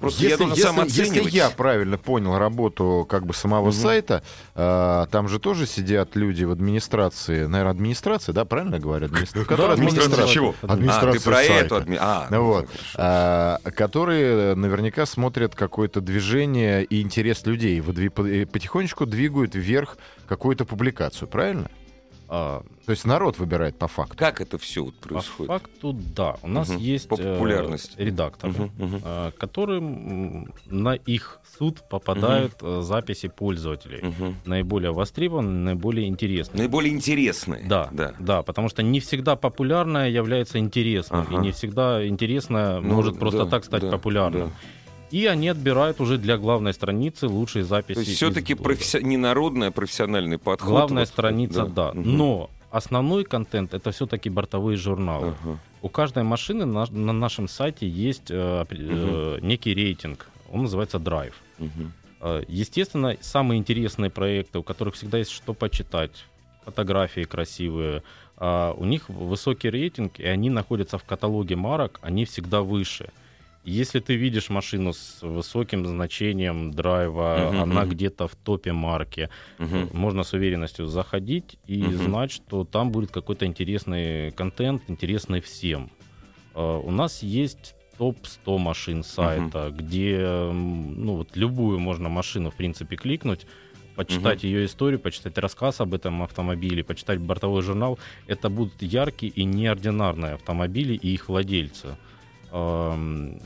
[0.00, 1.32] Просто я Если, должен если- сам если оценивать.
[1.34, 3.72] я правильно понял работу как бы самого Мгм.
[3.72, 4.22] сайта,
[4.54, 9.06] а, там же тоже сидят люди в администрации, наверное, администрация, да, правильно говорю?
[9.06, 9.42] Администрация.
[9.54, 10.54] Администрация администрация- чего?
[10.62, 11.52] А, Администрация ты про сайта.
[11.64, 12.66] эту адми- А, ну, Вот.
[12.68, 12.84] хорошо.
[12.96, 21.28] А, которые наверняка смотрят какое-то движение и интерес людей, и потихонечку двигают вверх какую-то публикацию,
[21.28, 21.70] правильно?
[22.32, 24.14] А, То есть народ выбирает по факту.
[24.16, 25.48] Как это все вот по происходит?
[25.48, 26.36] факту, да.
[26.42, 26.78] У нас Мгм.
[26.78, 27.92] есть По э, популярности.
[27.96, 29.00] редакторы, Мгм, мгм.
[29.04, 34.00] э, которым на их суд попадают э, записи пользователей.
[34.02, 34.36] Мгм.
[34.44, 36.58] Наиболее востребованные, наиболее интересные.
[36.58, 37.64] Наиболее интересные.
[37.66, 38.14] Да, да.
[38.20, 38.42] да.
[38.44, 41.34] потому что не всегда популярное является интересным, Ага.
[41.34, 44.50] и не всегда интересное Ну, может просто да, так стать да, популярным.
[44.50, 44.54] да.
[45.10, 47.94] И они отбирают уже для главной страницы лучшие записи.
[47.94, 48.76] То есть все-таки блога.
[49.02, 50.70] не народный, а профессиональный подход.
[50.70, 51.92] Главная Вот, страница, да.
[51.92, 52.16] Мгм.
[52.16, 55.34] Но основной контент это все-таки бортовые журналы.
[55.42, 55.58] Ага.
[55.82, 60.28] У каждой машины на, на нашем сайте есть э, э, некий рейтинг.
[60.52, 61.34] Он называется Drive.
[61.58, 61.92] Мгм.
[62.20, 66.26] Э, Естественно, самые интересные проекты, у которых всегда есть что почитать,
[66.64, 68.02] фотографии красивые,
[68.36, 73.10] а, у них высокий рейтинг, и они находятся в каталоге марок, они всегда выше.
[73.62, 77.90] Если ты видишь машину с высоким значением драйва, Мгм, она мгм.
[77.90, 79.90] где-то в топе марки, Мгм.
[79.92, 81.96] можно с уверенностью заходить и Мгм.
[81.96, 85.90] знать, что там будет какой-то интересный контент, интересный всем.
[86.54, 92.56] А, У нас есть топ-100 машин сайта, где м, ну, вот любую можно машину, в
[92.56, 93.46] принципе, кликнуть,
[93.94, 97.98] почитать ее историю, почитать рассказ об этом автомобиле, почитать бортовой журнал.
[98.26, 101.98] Это будут яркие и неординарные автомобили и их владельцы.
[102.52, 103.38] Ам,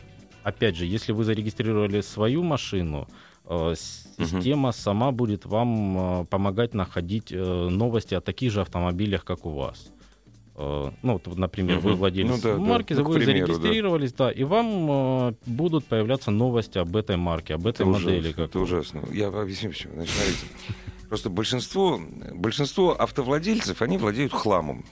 [0.42, 3.08] Опять же, если вы зарегистрировали свою машину,
[3.46, 9.46] э, система сама будет вам э, помогать находить э, новости о таких же автомобилях, как
[9.46, 9.90] у вас.
[10.56, 11.98] Ну, вот, например, вы Мгм.
[11.98, 12.60] владелец Ну да, да.
[12.60, 13.54] марки, Ну, к вы примеру, да.
[13.54, 14.30] зарегистрировались, да.
[14.30, 18.18] и вам э, будут появляться новости об этой марке, об этой Это модели.
[18.28, 18.64] ужасно, это вы.
[18.64, 19.02] ужасно.
[19.12, 19.94] Я объясню почему.
[19.94, 20.46] Значит, смотрите.
[21.08, 22.00] Просто большинство,
[22.34, 24.84] большинство автовладельцев, они владеют хламом.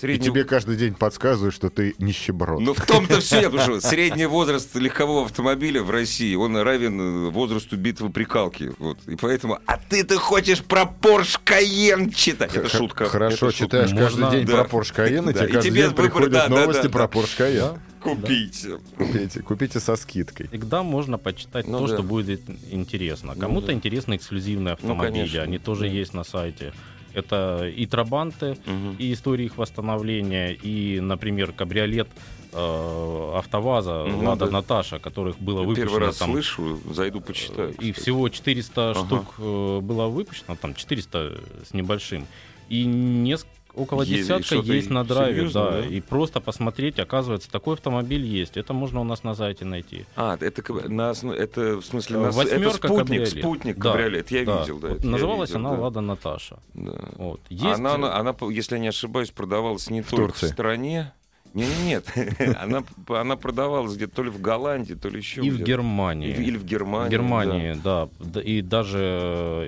[0.00, 0.24] И Средний...
[0.26, 2.60] тебе каждый день подсказывают, что ты нищеброд.
[2.60, 7.30] Ну, в том-то все, потому что средний возраст легкового автомобиля в России, он равен э,
[7.30, 8.72] возрасту битвы прикалки.
[8.78, 8.96] Вот.
[9.06, 12.54] И поэтому, а ты-то хочешь про Porsche Cayenne читать?
[12.56, 13.04] Это шутка.
[13.10, 13.64] Хорошо Это шутка.
[13.86, 14.64] читаешь Можно- каждый день да.
[14.64, 16.82] про Porsche Cayenne, и Да, тебе и каждый тебе день выбор- приходят да, да, новости
[16.84, 17.18] да, про да.
[17.18, 17.78] Porsche Cayenne.
[18.00, 18.78] Купите.
[18.96, 20.48] Купите, купите со скидкой.
[20.48, 21.94] Всегда можно почитать Ну то, да.
[21.94, 23.34] что будет интересно.
[23.34, 23.72] Ну Кому-то да.
[23.74, 25.86] интересны эксклюзивные Ну, автомобили, конечно, они тоже да.
[25.88, 26.72] есть на сайте.
[27.14, 28.96] Это и трабанты, Мгм.
[28.98, 32.08] и истории их восстановления, и, например, кабриолет
[32.52, 34.52] э, АвтоВАЗа Ну Лада да.
[34.52, 37.70] Наташа, которых было выпущено Первый раз там слышу, зайду почитаю.
[37.70, 37.92] и кстати.
[37.92, 39.06] всего 400 Ага.
[39.06, 42.26] штук э, было выпущено, там 400 с небольшим.
[42.68, 45.86] И неск- около Есть- десятка есть на драйве, серьезно, да, да?
[45.86, 48.56] И просто посмотреть, оказывается, такой автомобиль есть.
[48.56, 50.06] Это можно у нас на сайте найти.
[50.16, 53.28] А, это, на, это в смысле Э, на, с- это восьмерка спутник, кабриолет.
[53.28, 54.30] спутник Да, кабриолет.
[54.30, 54.60] Я Да.
[54.60, 54.88] видел, да.
[54.88, 55.82] Вот называлась видел, она да.
[55.82, 56.58] Лада Наташа.
[56.74, 56.92] Да.
[57.16, 57.40] Вот.
[57.48, 57.64] Есть...
[57.78, 60.46] Она, она, она, если я не ошибаюсь, продавалась не В только Турции.
[60.46, 61.12] в стране.
[61.54, 62.06] Не, не, нет,
[62.60, 65.60] она, она продавалась где-то то ли в Голландии, то ли еще и в.
[65.62, 66.30] Германии.
[66.30, 67.08] Или в Германии.
[67.08, 68.08] В Германии, да.
[68.20, 68.98] Д- И даже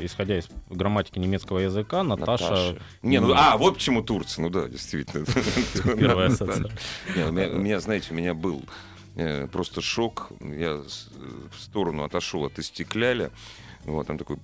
[0.00, 2.16] э, исходя из грамматики немецкого языка, да.
[2.16, 2.78] Наташа...
[3.02, 5.24] Не, ну, а, вот почему Турция, ну да, действительно.
[5.96, 6.34] Первая Да.
[6.34, 6.70] ассоциация.
[7.16, 8.62] Не, у, меня, у меня, знаете, у меня был
[9.16, 10.30] э, просто шок.
[10.40, 13.30] Я в сторону отошел от Истекляля.
[13.84, 14.36] Вот, там такой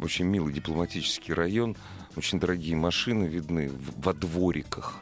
[0.00, 1.76] очень милый дипломатический район.
[2.16, 5.00] Очень дорогие машины видны во двориках.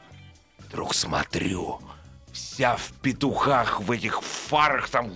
[0.75, 1.79] Вдруг смотрю,
[2.33, 5.13] вся в петухах, в этих фарах там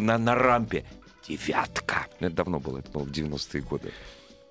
[0.00, 0.84] на, на рампе.
[1.26, 2.06] Девятка.
[2.20, 3.90] Ну, Это давно было, это было в 90-е годы.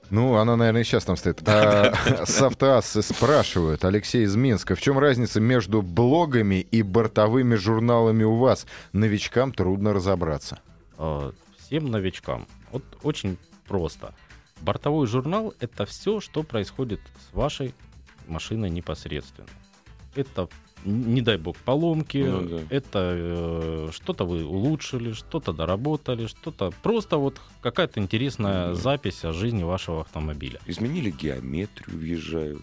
[0.10, 1.42] Ну, она, наверное, и сейчас там стоит.
[1.48, 1.94] А,
[2.26, 8.36] С автоассы спрашивают, Алексей из Минска, в чем разница между блогами и бортовыми журналами у
[8.36, 8.66] вас?
[8.92, 10.60] Новичкам трудно разобраться.
[10.98, 12.46] э, всем новичкам.
[12.74, 13.38] Вот очень
[13.70, 14.14] просто.
[14.60, 17.74] Бортовой журнал— это все, что происходит с вашей
[18.28, 19.48] машиной непосредственно.
[20.16, 20.50] Это,
[20.86, 22.60] не дай бог, поломки, Ну да.
[22.70, 26.72] это э, что-то вы улучшили, что-то доработали, что-то...
[26.84, 28.82] Просто вот какая-то интересная Ну да.
[28.82, 30.60] запись о жизни вашего автомобиля.
[30.66, 32.62] Изменили геометрию, въезжаю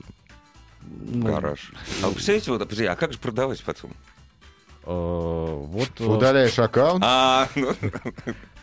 [0.80, 1.72] в Ну, гараж.
[2.02, 3.92] А представляете, вот, подожди, а как же продавать потом?
[4.88, 7.74] Э, вот э, Удаляешь аккаунт, А, ну,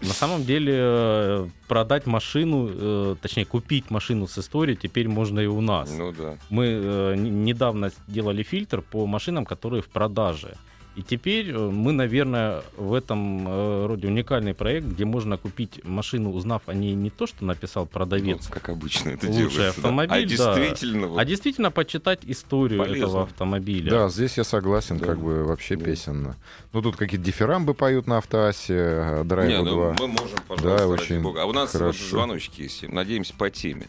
[0.01, 5.61] На самом деле э, продать машину, точнее купить машину с историей теперь можно и у
[5.61, 5.91] нас.
[5.91, 6.37] ну да.
[6.49, 10.57] Мы недавно делали фильтр по машинам, которые в продаже.
[10.95, 16.31] И теперь э, мы, наверное, в этом э, роде уникальный проект, где можно купить машину,
[16.31, 19.59] узнав о ней не то, что написал продавец, Ну, как обычно это Лучший делается.
[19.61, 19.69] да.
[19.69, 20.55] автомобиль, А да.
[20.55, 22.97] действительно, вот, а действительно почитать историю Полезно.
[23.05, 23.89] этого автомобиля.
[23.89, 25.05] Да, здесь я согласен, Да.
[25.07, 25.83] как бы вообще Да.
[25.83, 26.37] песенно.
[26.71, 29.95] Ну, тут какие-то дифирамбы поют на автоассе, э, не, Драйва ну, 2.
[29.99, 31.41] мы можем, пожалуйста, Да, очень бога.
[31.41, 32.05] А у нас вот хорошо.
[32.09, 33.87] звоночки есть, надеемся, по теме.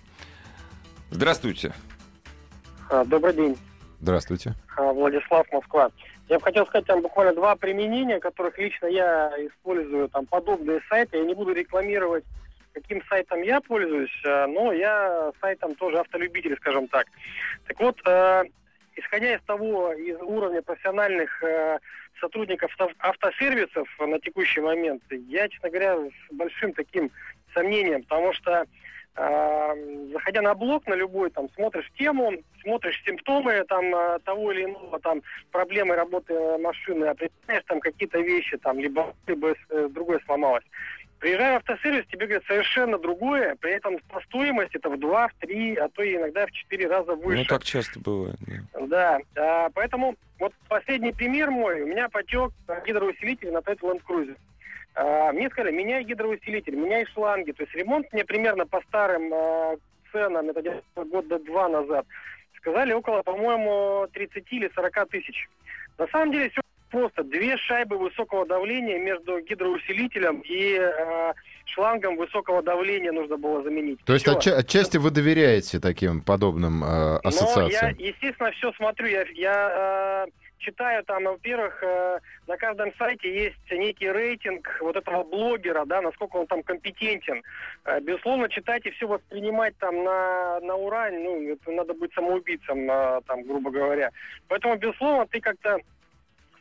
[1.13, 1.73] Здравствуйте.
[2.91, 3.57] А, Добрый день,
[4.01, 4.55] Здравствуйте.
[4.77, 5.91] А, Владислав, Москва.
[6.29, 11.19] Я бы хотел сказать там буквально два применения, которых лично я использую, там подобные сайты.
[11.19, 12.25] Я не буду рекламировать,
[12.73, 17.07] каким сайтом я пользуюсь, а, но я сайтом тоже автолюбитель, скажем так.
[17.67, 18.45] Так вот, э,
[18.97, 21.79] исходя из того, из уровня профессиональных э,
[22.21, 27.11] сотрудников авто- автосервисов на текущий момент, я, честно говоря, с большим таким
[27.55, 28.67] сомнением, потому что э,
[29.17, 34.99] заходя на блог, на любой, там, смотришь тему, смотришь симптомы там э, того или иного,
[35.01, 40.65] там, проблемы работы э, машины, определяешь там какие-то вещи, там, либо, либо э, другое сломалось.
[41.19, 45.35] Приезжая в автосервис, тебе говорят совершенно другое, при этом по стоимости это в два, в
[45.35, 47.39] три, а то и иногда в четыре раза выше.
[47.39, 48.37] Ну, так часто бывает.
[48.79, 49.19] да.
[49.35, 52.53] Да, а, поэтому вот последний пример мой, у меня потек
[52.87, 54.37] гидроусилитель на Toyota Land Cruiser.
[54.97, 57.53] А, мне сказали, меняй гидроусилитель, меняй шланги.
[57.53, 59.77] То есть ремонт мне примерно по старым а,
[60.11, 62.07] ценам, это где-то года два назад,
[62.57, 65.49] сказали около, по-моему, 30 или 40 тысяч.
[65.99, 67.25] На самом деле все просто.
[67.25, 71.33] Две шайбы высокого давления между гидроусилителем и э,
[71.67, 74.01] шлангом высокого давления нужно было заменить.
[74.05, 77.97] То есть отча- отчасти вы доверяете таким подобным э, ассоциациям?
[77.97, 79.09] Но я, естественно, все смотрю.
[79.09, 85.25] Я, я э, читаю там, во-первых, э, на каждом сайте есть некий рейтинг вот этого
[85.25, 87.43] блогера, да, насколько он там компетентен.
[87.85, 92.91] Э, безусловно, читать и все воспринимать там на, на ура, ну, это надо быть самоубийцем,
[92.91, 94.11] э, там, грубо говоря.
[94.49, 95.79] Поэтому, безусловно, ты как-то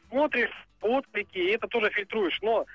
[0.09, 2.39] смотришь отклики, и это тоже фильтруешь.
[2.41, 2.65] Но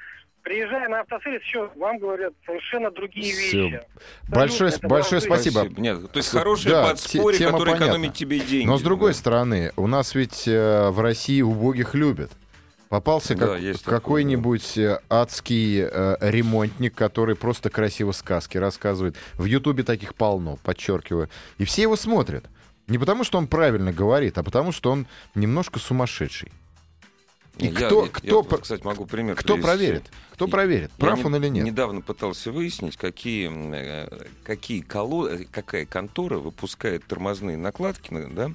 [0.43, 3.65] приезжая на автосервис, еще вам говорят совершенно другие Всё.
[3.69, 3.83] вещи.
[4.29, 5.33] Большое, Абсолютно, большое жизнь.
[5.35, 5.81] спасибо.
[5.81, 7.85] Нет, то есть хорошее Да, подспорье, те- которое понятна.
[7.85, 8.67] экономит тебе деньги.
[8.67, 9.19] Но с другой Да.
[9.19, 12.31] стороны, у нас ведь э, в России убогих любят.
[12.89, 19.15] Попался Да, как- какой-нибудь э, адский э, ремонтник, который просто красиво сказки рассказывает.
[19.35, 21.29] В Ютубе таких полно, подчеркиваю.
[21.59, 22.47] И все его смотрят.
[22.89, 26.51] Не потому, что он правильно говорит, а потому, что он немножко сумасшедший.
[27.61, 29.67] И Я- кто, я- кто, я, про- кстати, могу пример кто привести.
[29.67, 30.11] проверит?
[30.33, 31.65] Кто Я- проверит, Я прав не- он или нет?
[31.67, 34.09] Недавно пытался выяснить, какие, э,
[34.43, 35.29] какие коло...
[35.51, 38.51] какая контора выпускает тормозные накладки на- да,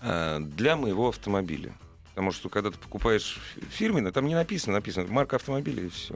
[0.00, 1.72] э, для моего автомобиля.
[2.10, 6.14] Потому что когда ты покупаешь фирменный, там не написано, написано марка автомобиля и все.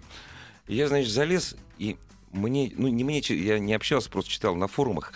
[0.66, 1.96] И я, значит, залез, и
[2.32, 5.12] мне, ну не мне, я не общался, просто читал на форумах.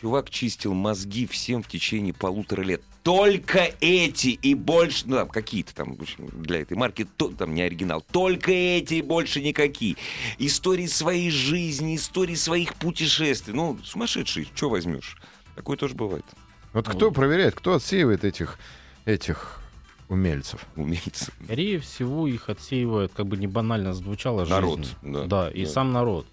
[0.00, 2.82] Чувак чистил мозги всем в течение полутора лет.
[3.02, 5.96] Только эти и больше, ну там какие-то там
[6.32, 9.96] для этой марки, то, там не оригинал, только эти и больше никакие.
[10.38, 13.54] Истории своей жизни, истории своих путешествий.
[13.54, 15.16] Ну, сумасшедший, что возьмешь?
[15.54, 16.24] Такое тоже бывает.
[16.72, 18.58] Вот кто проверяет, кто отсеивает этих,
[19.06, 19.60] этих
[20.08, 20.66] умельцев?
[20.76, 21.32] Умеется.
[21.44, 24.94] Скорее всего, их отсеивает, как бы не банально звучало, Народ, жизнь.
[25.02, 25.70] да, Да, и да.
[25.70, 26.26] сам народ.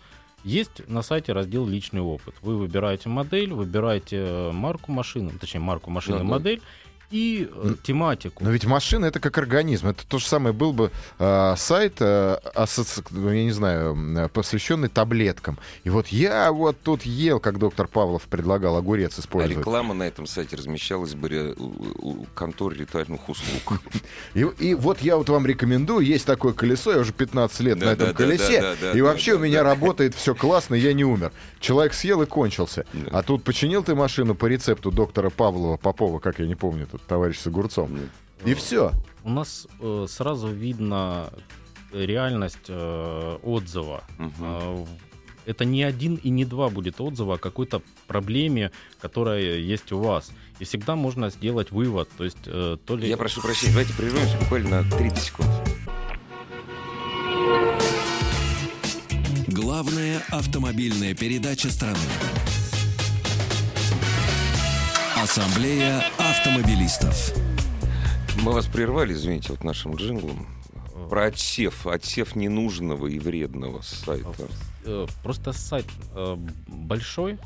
[0.43, 2.36] Есть на сайте раздел «Личный опыт».
[2.41, 6.23] Вы выбираете модель, выбираете э, марку машины, точнее, марку машины, Да,
[6.60, 6.65] да.
[7.13, 8.43] И э, Ну, тематику.
[8.43, 9.88] Но ведь машина это как организм.
[9.88, 13.04] Это то же самое был бы э, сайт, э, асоци-
[13.36, 15.60] я не знаю, посвященный таблеткам.
[15.84, 19.60] И вот я вот тут ел, как доктор Павлов предлагал огурец А использовать.
[19.60, 21.63] реклама на этом сайте размещалась бы у,
[22.21, 23.80] у контор ритуальных услуг.
[24.34, 27.86] И, и вот я вот вам рекомендую, есть такое колесо, я уже 15 лет Да,
[27.86, 29.69] на этом да, да, колесе, да, да, и да, вообще да, у меня да.
[29.69, 31.32] работает все классно, я не умер.
[31.60, 32.86] Человек съел и кончился.
[32.93, 33.19] Да.
[33.19, 37.02] А тут починил ты машину по рецепту доктора Павлова, Попова, как я не помню, тут
[37.07, 37.97] товарищ с огурцом.
[38.45, 38.91] И все.
[39.23, 41.31] У нас э, сразу видно
[41.93, 44.03] реальность э, отзыва.
[44.39, 44.85] Э,
[45.45, 50.31] Это не один и не два будет отзыва о какой-то проблеме, которая есть у вас.
[50.59, 52.09] И всегда можно сделать вывод.
[52.17, 53.07] То есть э, то ли...
[53.09, 55.49] Я прошу прощения, давайте прервемся буквально на 30 секунд.
[59.47, 61.99] Главная автомобильная передача страны.
[65.27, 67.33] Ассамблея автомобилистов.
[68.41, 70.45] Мы вас прервали, извините, вот нашим джинглом.
[71.09, 74.27] Про отсев, отсев ненужного и вредного сайта.
[74.83, 76.36] э, Просто сайт э,
[76.67, 77.39] большой,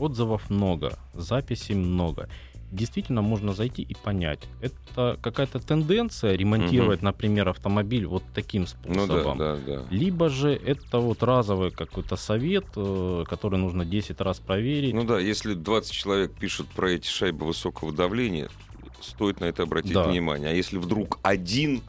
[0.00, 2.28] отзывов много, записей много.
[2.72, 4.40] Действительно можно зайти и понять.
[4.60, 8.66] Это какая-то тенденция ремонтировать, например, автомобиль вот таким Ну
[9.04, 9.38] способом.
[9.38, 9.82] да, да, да.
[9.90, 14.94] Либо же это вот разовый какой-то совет, э, который нужно 10 раз проверить.
[14.94, 18.48] Ну да, если 20 человек пишут про эти шайбы высокого давления,
[19.00, 20.04] стоит на это обратить Да.
[20.08, 20.50] внимание.
[20.50, 21.82] А если вдруг один, ну,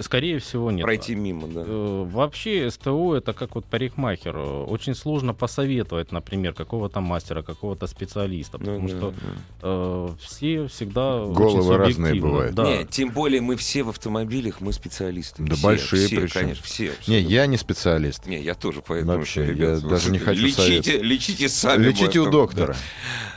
[0.00, 0.84] Скорее всего, нет.
[0.84, 1.62] пройти мимо, да.
[1.66, 4.36] Э, Вообще СТО это как вот парикмахер.
[4.36, 9.16] Очень сложно посоветовать, например, какого-то мастера, какого-то специалиста, Да, потому да, что да.
[9.62, 12.54] э, все всегда очень Головы разные бывают.
[12.54, 12.64] Да.
[12.64, 15.42] Не, тем более мы все в автомобилях, мы специалисты.
[15.42, 16.40] Да Все, большие все, причем.
[16.40, 16.84] конечно, все.
[16.84, 17.28] Не, абсолютно.
[17.32, 18.26] я не специалист.
[18.26, 21.02] Не, я тоже поэтому Вообще, что, я ребят, даже не хочу лечите, советовать.
[21.02, 21.84] лечите сами.
[21.86, 22.76] Лечите у доктора.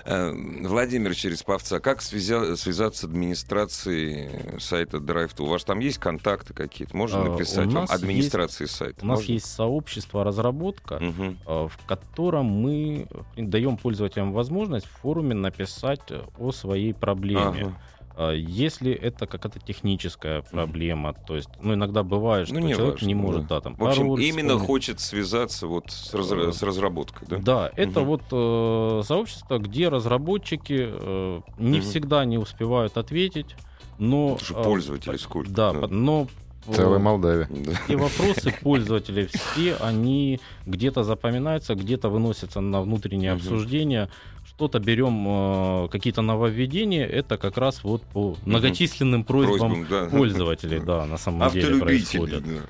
[0.06, 5.44] Э, Владимир Чересповца, как связя- связаться с администрацией сайта Drive2?
[5.44, 6.98] У вас там есть контакты какие-то?
[6.98, 9.06] Можно А, написать вам администрации сайта?
[9.06, 9.32] У нас Можно?
[9.32, 16.52] есть сообщество разработка, э, в котором мы даем пользователям возможность в форуме написать э, о
[16.52, 17.62] своей проблеме.
[17.68, 17.78] Ага.
[18.16, 22.94] А Если это какая-то техническая проблема, то есть, ну, иногда бывает, что Ну, не человек
[22.96, 23.56] важно, не может, да.
[23.56, 24.68] да, там, В общем, пароль именно вспомнить.
[24.68, 27.38] хочет связаться вот с, Э, с разработкой, да?
[27.38, 28.10] Да, это Мгм.
[28.10, 33.56] вот э, сообщество, где разработчики э, не всегда не успевают ответить,
[33.98, 34.36] но...
[34.36, 35.88] Потому что э, пользователей сколько, Да, да.
[35.88, 36.28] но...
[36.74, 37.50] Целая Молдавия.
[37.50, 37.72] Да.
[37.86, 44.08] Все вопросы пользователей, все они где-то запоминаются, где-то выносятся на внутреннее обсуждение,
[44.48, 50.06] что-то берем, э, какие-то нововведения, это как раз вот по многочисленным просьбам Просьбам, да.
[50.18, 52.44] пользователей, да, на самом деле происходят.
[52.46, 52.62] да.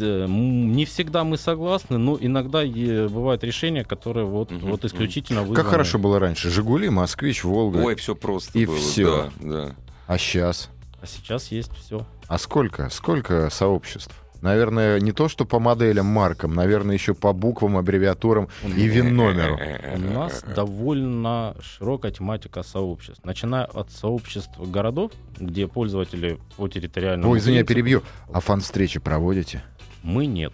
[0.00, 5.56] Э, Не всегда мы согласны, но иногда бывают решения, которые вот, Мгм, вот исключительно вызваны.
[5.62, 6.50] Как хорошо было раньше.
[6.50, 7.78] Жигули, Москвич, Волга.
[7.78, 8.76] Ой, все просто И было.
[8.76, 9.30] всё.
[9.40, 9.76] Да, да.
[10.10, 10.70] А сейчас?
[11.00, 12.04] А сейчас есть все.
[12.26, 12.88] А сколько?
[12.90, 14.12] Сколько сообществ?
[14.42, 19.56] Наверное, не то, что по моделям, маркам, наверное, еще по буквам, аббревиатурам и ВИН-номеру.
[19.94, 23.24] У нас довольно широкая тематика сообществ.
[23.24, 28.02] Начиная от сообществ городов, где пользователи по территориальному Ой, извини, я перебью.
[28.32, 29.62] А фан-встречи проводите?
[30.02, 30.52] Мы нет.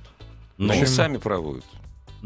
[0.58, 1.64] Но, они сами проводят.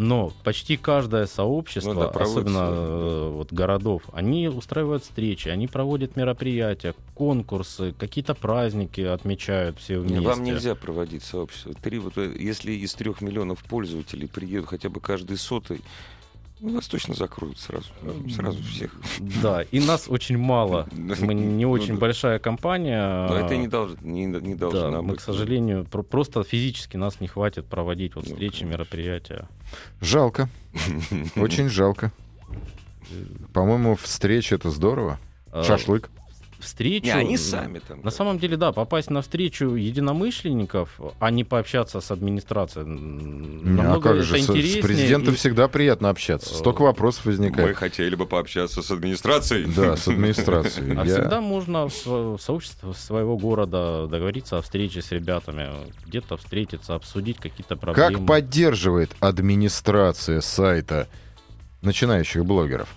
[0.00, 2.72] Но почти каждое сообщество, Ну да, особенно да.
[2.72, 10.26] э, вот городов, они устраивают встречи, они проводят мероприятия, конкурсы, какие-то праздники отмечают все вместе.
[10.26, 11.74] Вам нельзя проводить сообщество.
[11.74, 15.82] Три, вот, э, если из трех миллионов пользователей приедут хотя бы каждый сотый,
[16.60, 17.86] ну, вас точно закроют сразу.
[18.02, 18.94] ну, Сразу всех.
[19.42, 20.88] Да, и нас очень мало.
[20.92, 22.00] Мы не Ну очень да.
[22.00, 23.26] большая компания.
[23.28, 25.18] Но это не должно, не, не должно Да, мы, быть.
[25.20, 28.72] к сожалению, про- просто физически нас не хватит проводить вот Ну, встречи, конечно.
[28.78, 29.48] мероприятия.
[30.00, 30.48] Жалко.
[31.36, 32.12] Очень жалко.
[33.52, 35.18] По-моему, встреча это здорово.
[35.52, 36.10] А, Шашлык.
[36.60, 37.06] Встречу...
[37.06, 38.00] Не, они сами там.
[38.02, 43.82] На самом деле, да, попасть на встречу единомышленников, а не пообщаться с администрацией, Не, а
[43.84, 44.82] намного как же, с, с интереснее.
[44.82, 46.54] президентом и- всегда приятно общаться.
[46.54, 47.76] Столько вопросов Мы возникает.
[47.76, 49.66] хотели бы пообщаться с администрацией.
[49.74, 50.96] Да, с администрацией.
[50.96, 55.68] А всегда можно в сообществе своего города договориться о встрече с ребятами,
[56.06, 58.18] где-то встретиться, обсудить какие-то проблемы.
[58.18, 61.08] Как поддерживает администрация сайта
[61.82, 62.88] начинающих блогеров?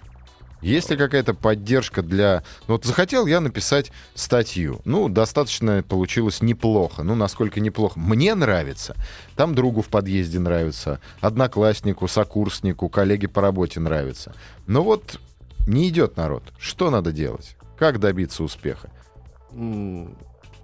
[0.64, 2.44] Есть ли какая-то поддержка для...
[2.68, 4.80] Ну, вот захотел я написать статью.
[4.86, 7.04] Ну, достаточно получилось неплохо.
[7.04, 8.00] Ну, насколько неплохо.
[8.00, 8.96] Мне нравится.
[9.36, 11.02] Там другу в подъезде нравится.
[11.20, 14.34] Однокласснику, сокурснику, коллеге по работе нравится.
[14.66, 15.20] Но вот
[15.68, 16.44] не идет народ.
[16.58, 17.58] Что надо делать?
[17.78, 18.90] Как добиться успеха?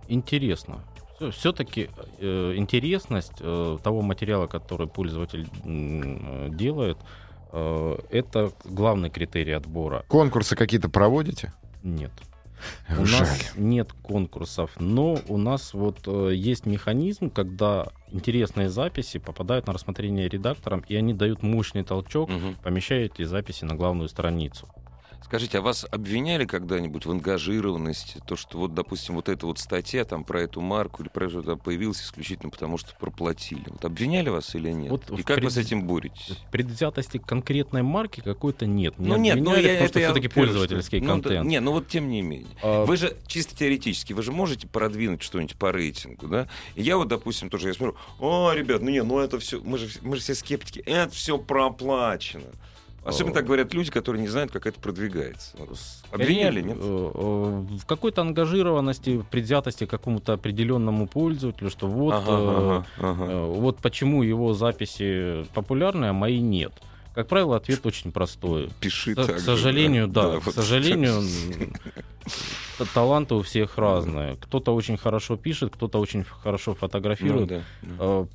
[0.08, 0.84] Интересно.
[1.32, 1.89] Все-таки
[2.22, 10.04] интересность э, того материала, который пользователь э, делает, э, это главный критерий отбора.
[10.08, 11.54] Конкурсы какие-то проводите?
[11.84, 12.12] Нет.
[12.97, 13.22] У Жаль.
[13.22, 19.74] нас нет конкурсов, но у нас вот э, есть механизм, когда интересные записи попадают на
[19.74, 22.56] рассмотрение редакторам, и они дают мощный толчок, Мгм.
[22.62, 24.68] помещая эти записи на главную страницу.
[25.24, 28.20] Скажите, а вас обвиняли когда-нибудь в ангажированности?
[28.26, 31.43] То, что вот, допустим, вот эта вот статья там про эту марку или про это
[31.43, 33.63] там появилась исключительно потому, что проплатили.
[33.67, 34.89] Вот обвиняли вас или нет?
[34.89, 36.38] Вот И как вы с пред- этим боретесь?
[36.51, 38.95] Предвзятости конкретной марки какой-то нет.
[38.97, 41.47] Ну нет, ну обвиняли, я потому это что все-таки пользовательский что- ну, да, контент.
[41.47, 42.47] не, ну вот тем не менее.
[42.63, 46.47] А, Вы же чисто теоретически, вы же можете продвинуть что-нибудь по рейтингу, да?
[46.76, 49.78] И я вот, допустим, тоже я смотрю, о, ребят, ну не, ну это все, мы
[49.78, 52.45] же, мы же все скептики, это все проплачено.
[53.10, 55.55] Особенно так говорят люди, которые не знают, как это продвигается.
[56.12, 56.78] Обвиняли, нет?
[56.80, 63.24] э, э, В какой-то ангажированности, предвзятости к какому-то определенному пользователю, что вот, Ага, э, ага,
[63.24, 63.45] ага.
[63.45, 66.74] вот почему его записи популярны, а мои нет.
[67.16, 68.70] Как правило, ответ очень простой.
[68.80, 71.22] Пиши К, так к же, сожалению, да, к вот сожалению,
[72.78, 72.88] так.
[72.93, 74.36] таланты у всех разные.
[74.38, 77.47] Кто-то очень хорошо пишет, кто-то очень хорошо Ну фотографирует.
[77.49, 78.28] да, да.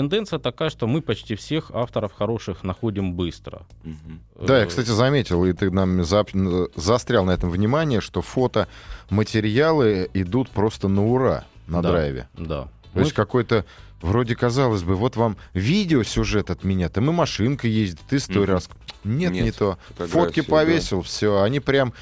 [0.00, 3.62] Тенденция такая, что мы почти всех авторов хороших находим быстро.
[3.82, 4.20] Мгм.
[4.46, 10.50] Да, я, кстати, заметил, и ты нам зап- застрял на этом внимание, что фотоматериалы идут
[10.50, 11.90] просто на ура на Да.
[11.92, 12.28] драйве.
[12.34, 12.64] Да.
[12.64, 13.64] То Мы есть какой-то,
[14.02, 18.40] вроде казалось бы, вот вам видеосюжет от меня, там и машинка ездит, история.
[18.42, 18.52] Мгм.
[18.52, 18.68] рас-
[19.04, 19.78] Нет, Нет, не то.
[19.96, 20.46] Фотки да.
[20.50, 21.94] повесил, все, они прям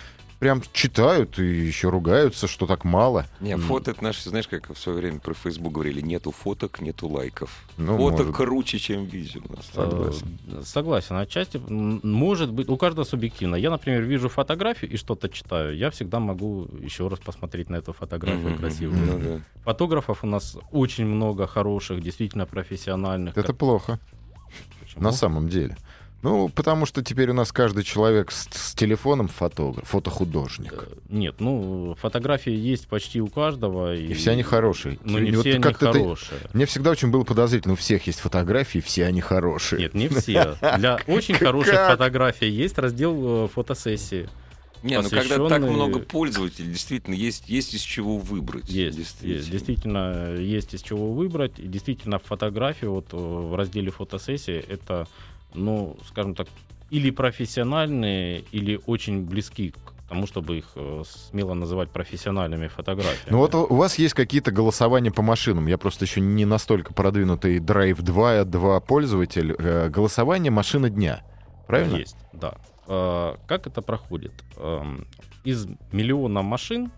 [0.44, 3.24] прям читают и еще ругаются, что так мало.
[3.40, 7.08] Не, фото это наши, знаешь, как в свое время про Facebook говорили, нету фоток, нету
[7.08, 7.50] лайков.
[7.78, 8.36] Ну, Фото может.
[8.36, 9.40] круче, чем видео.
[9.48, 9.64] нас.
[9.74, 10.38] Согласен.
[10.52, 11.16] Э, Согласен.
[11.16, 13.56] Отчасти может быть, у каждого субъективно.
[13.56, 15.74] Я, например, вижу фотографию и что-то читаю.
[15.78, 19.18] Я всегда могу еще раз посмотреть на эту фотографию Мгм, красивую.
[19.22, 19.40] да.
[19.64, 23.32] Фотографов у нас очень много хороших, действительно профессиональных.
[23.38, 23.98] Это Как- плохо,
[24.82, 25.04] Почему?
[25.04, 25.74] на самом деле.
[26.24, 30.72] Ну, потому что теперь у нас каждый человек с, с телефоном фотограф, фотохудожник.
[30.72, 33.94] Э, Нет, ну, фотографии есть почти у каждого.
[33.94, 34.98] И все они хорошие.
[35.04, 36.40] Но не Вот все они как-то ты- хорошие.
[36.54, 39.82] Мне всегда очень было подозрительно, у всех есть фотографии, все они хорошие.
[39.82, 40.56] Нет, не все.
[40.78, 44.30] Для очень хороших фотографий есть раздел э, фотосессии.
[44.82, 48.68] Не, ну когда так много пользователей, действительно, есть, есть из чего выбрать.
[48.68, 49.36] Есть, действительно.
[49.36, 49.50] есть.
[49.50, 51.58] Действительно, есть из чего выбрать.
[51.58, 55.06] И действительно, фотографии вот э, в разделе фотосессии это,
[55.54, 56.48] ну, скажем так,
[56.90, 63.30] или профессиональные, или очень близки к тому, чтобы их э, смело называть профессиональными фотографиями.
[63.30, 65.66] Ну вот у вас есть какие-то голосования по машинам.
[65.66, 69.54] Я просто еще не настолько продвинутый Drive 2, 2 пользователь.
[69.58, 71.22] Э, Голосование машина дня.
[71.66, 71.96] Правильно?
[71.96, 72.54] Есть, да.
[72.86, 74.32] Э, как это проходит?
[74.56, 75.06] Эм,
[75.42, 76.92] из миллиона машин,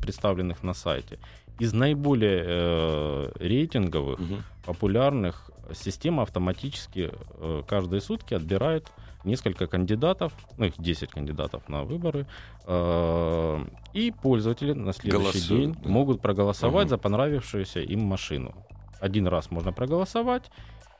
[0.00, 1.18] представленных на сайте,
[1.58, 4.42] из наиболее рейтинговых, Мгм.
[4.64, 8.90] популярных, система автоматически э, каждые сутки отбирает
[9.24, 12.26] несколько кандидатов, ну их 10 кандидатов на выборы,
[12.66, 15.88] э, и пользователи на следующий Голосуют, день да.
[15.88, 16.90] могут проголосовать Мгм.
[16.90, 18.54] за понравившуюся им машину.
[19.00, 20.50] Один раз можно проголосовать,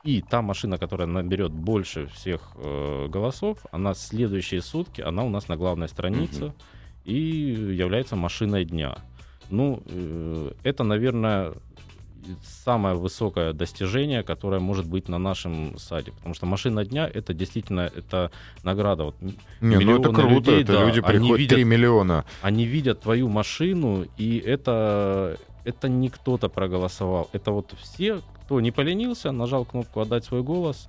[0.03, 5.47] и та машина, которая наберет больше всех э, голосов, она следующие сутки, она у нас
[5.47, 6.53] на главной странице Мгм.
[7.05, 7.15] и
[7.75, 8.97] является машиной дня.
[9.49, 11.53] Ну, э, это, наверное,
[12.63, 16.11] самое высокое достижение, которое может быть на нашем сайте.
[16.11, 18.31] Потому что машина дня это действительно это
[18.63, 19.03] награда.
[19.05, 22.25] Вот Не, ну это миллионы круто, людей, это да, люди они приходят, видят- 3 миллиона.
[22.41, 27.29] они видят твою машину, и это, это не кто-то проголосовал.
[27.33, 30.87] Это вот все, кто не поленился, нажал кнопку «Отдать свой голос».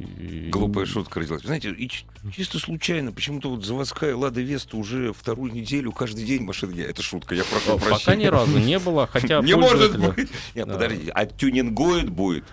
[0.00, 1.42] И- Глупая шутка родилась.
[1.42, 1.90] Знаете, и
[2.32, 6.78] чисто случайно, почему-то вот заводская Лада Веста уже вторую неделю, каждый день машина.
[6.80, 8.24] Это шутка, я прошу Пока прощения.
[8.24, 10.28] ни разу не было, хотя Не может быть.
[10.54, 10.74] Нет, Да.
[10.74, 12.44] подождите, а тюнингует будет?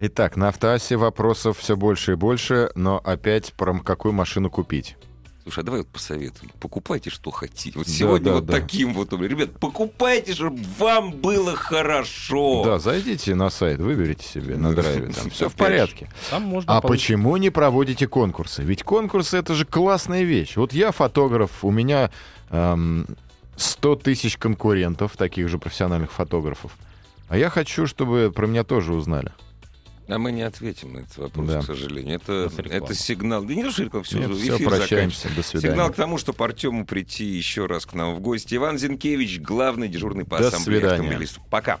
[0.00, 4.96] Итак, на автоассе вопросов все больше и больше, но опять про какую машину купить.
[5.48, 6.52] Слушай, а давай вот посоветуем.
[6.60, 7.78] Покупайте, что хотите.
[7.78, 8.52] Вот Да, сегодня да, вот да.
[8.52, 9.14] таким вот.
[9.14, 12.62] Ребят, покупайте, чтобы вам было хорошо.
[12.64, 15.56] Да, зайдите на сайт, выберите себе на драйве, там все в же.
[15.56, 16.10] порядке.
[16.28, 18.62] Там можно А получить- почему не проводите конкурсы?
[18.62, 20.56] Ведь конкурсы это же классная вещь.
[20.56, 22.10] Вот я фотограф, у меня
[22.50, 23.06] эм,
[23.56, 26.72] 100 тысяч конкурентов, таких же профессиональных фотографов.
[27.30, 29.32] А я хочу, чтобы про меня тоже узнали.
[30.08, 31.60] А мы не ответим на этот вопрос, Да.
[31.60, 32.16] к сожалению.
[32.16, 33.44] Это, Это сигнал.
[33.44, 35.72] Да не то, что реклама, все, Нет, эфир все, прощаемся, до свидания.
[35.74, 38.54] Сигнал к тому, что по Артему прийти еще раз к нам в гости.
[38.54, 41.00] Иван Зинкевич, главный дежурный по До ассамблее свидания.
[41.02, 41.42] автомобилистов.
[41.50, 41.78] Пока.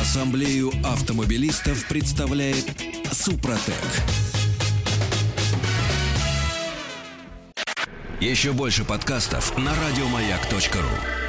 [0.00, 2.64] Ассамблею автомобилистов представляет
[3.12, 3.74] Супротек.
[8.20, 11.27] Еще больше подкастов на радиомаяк.ру.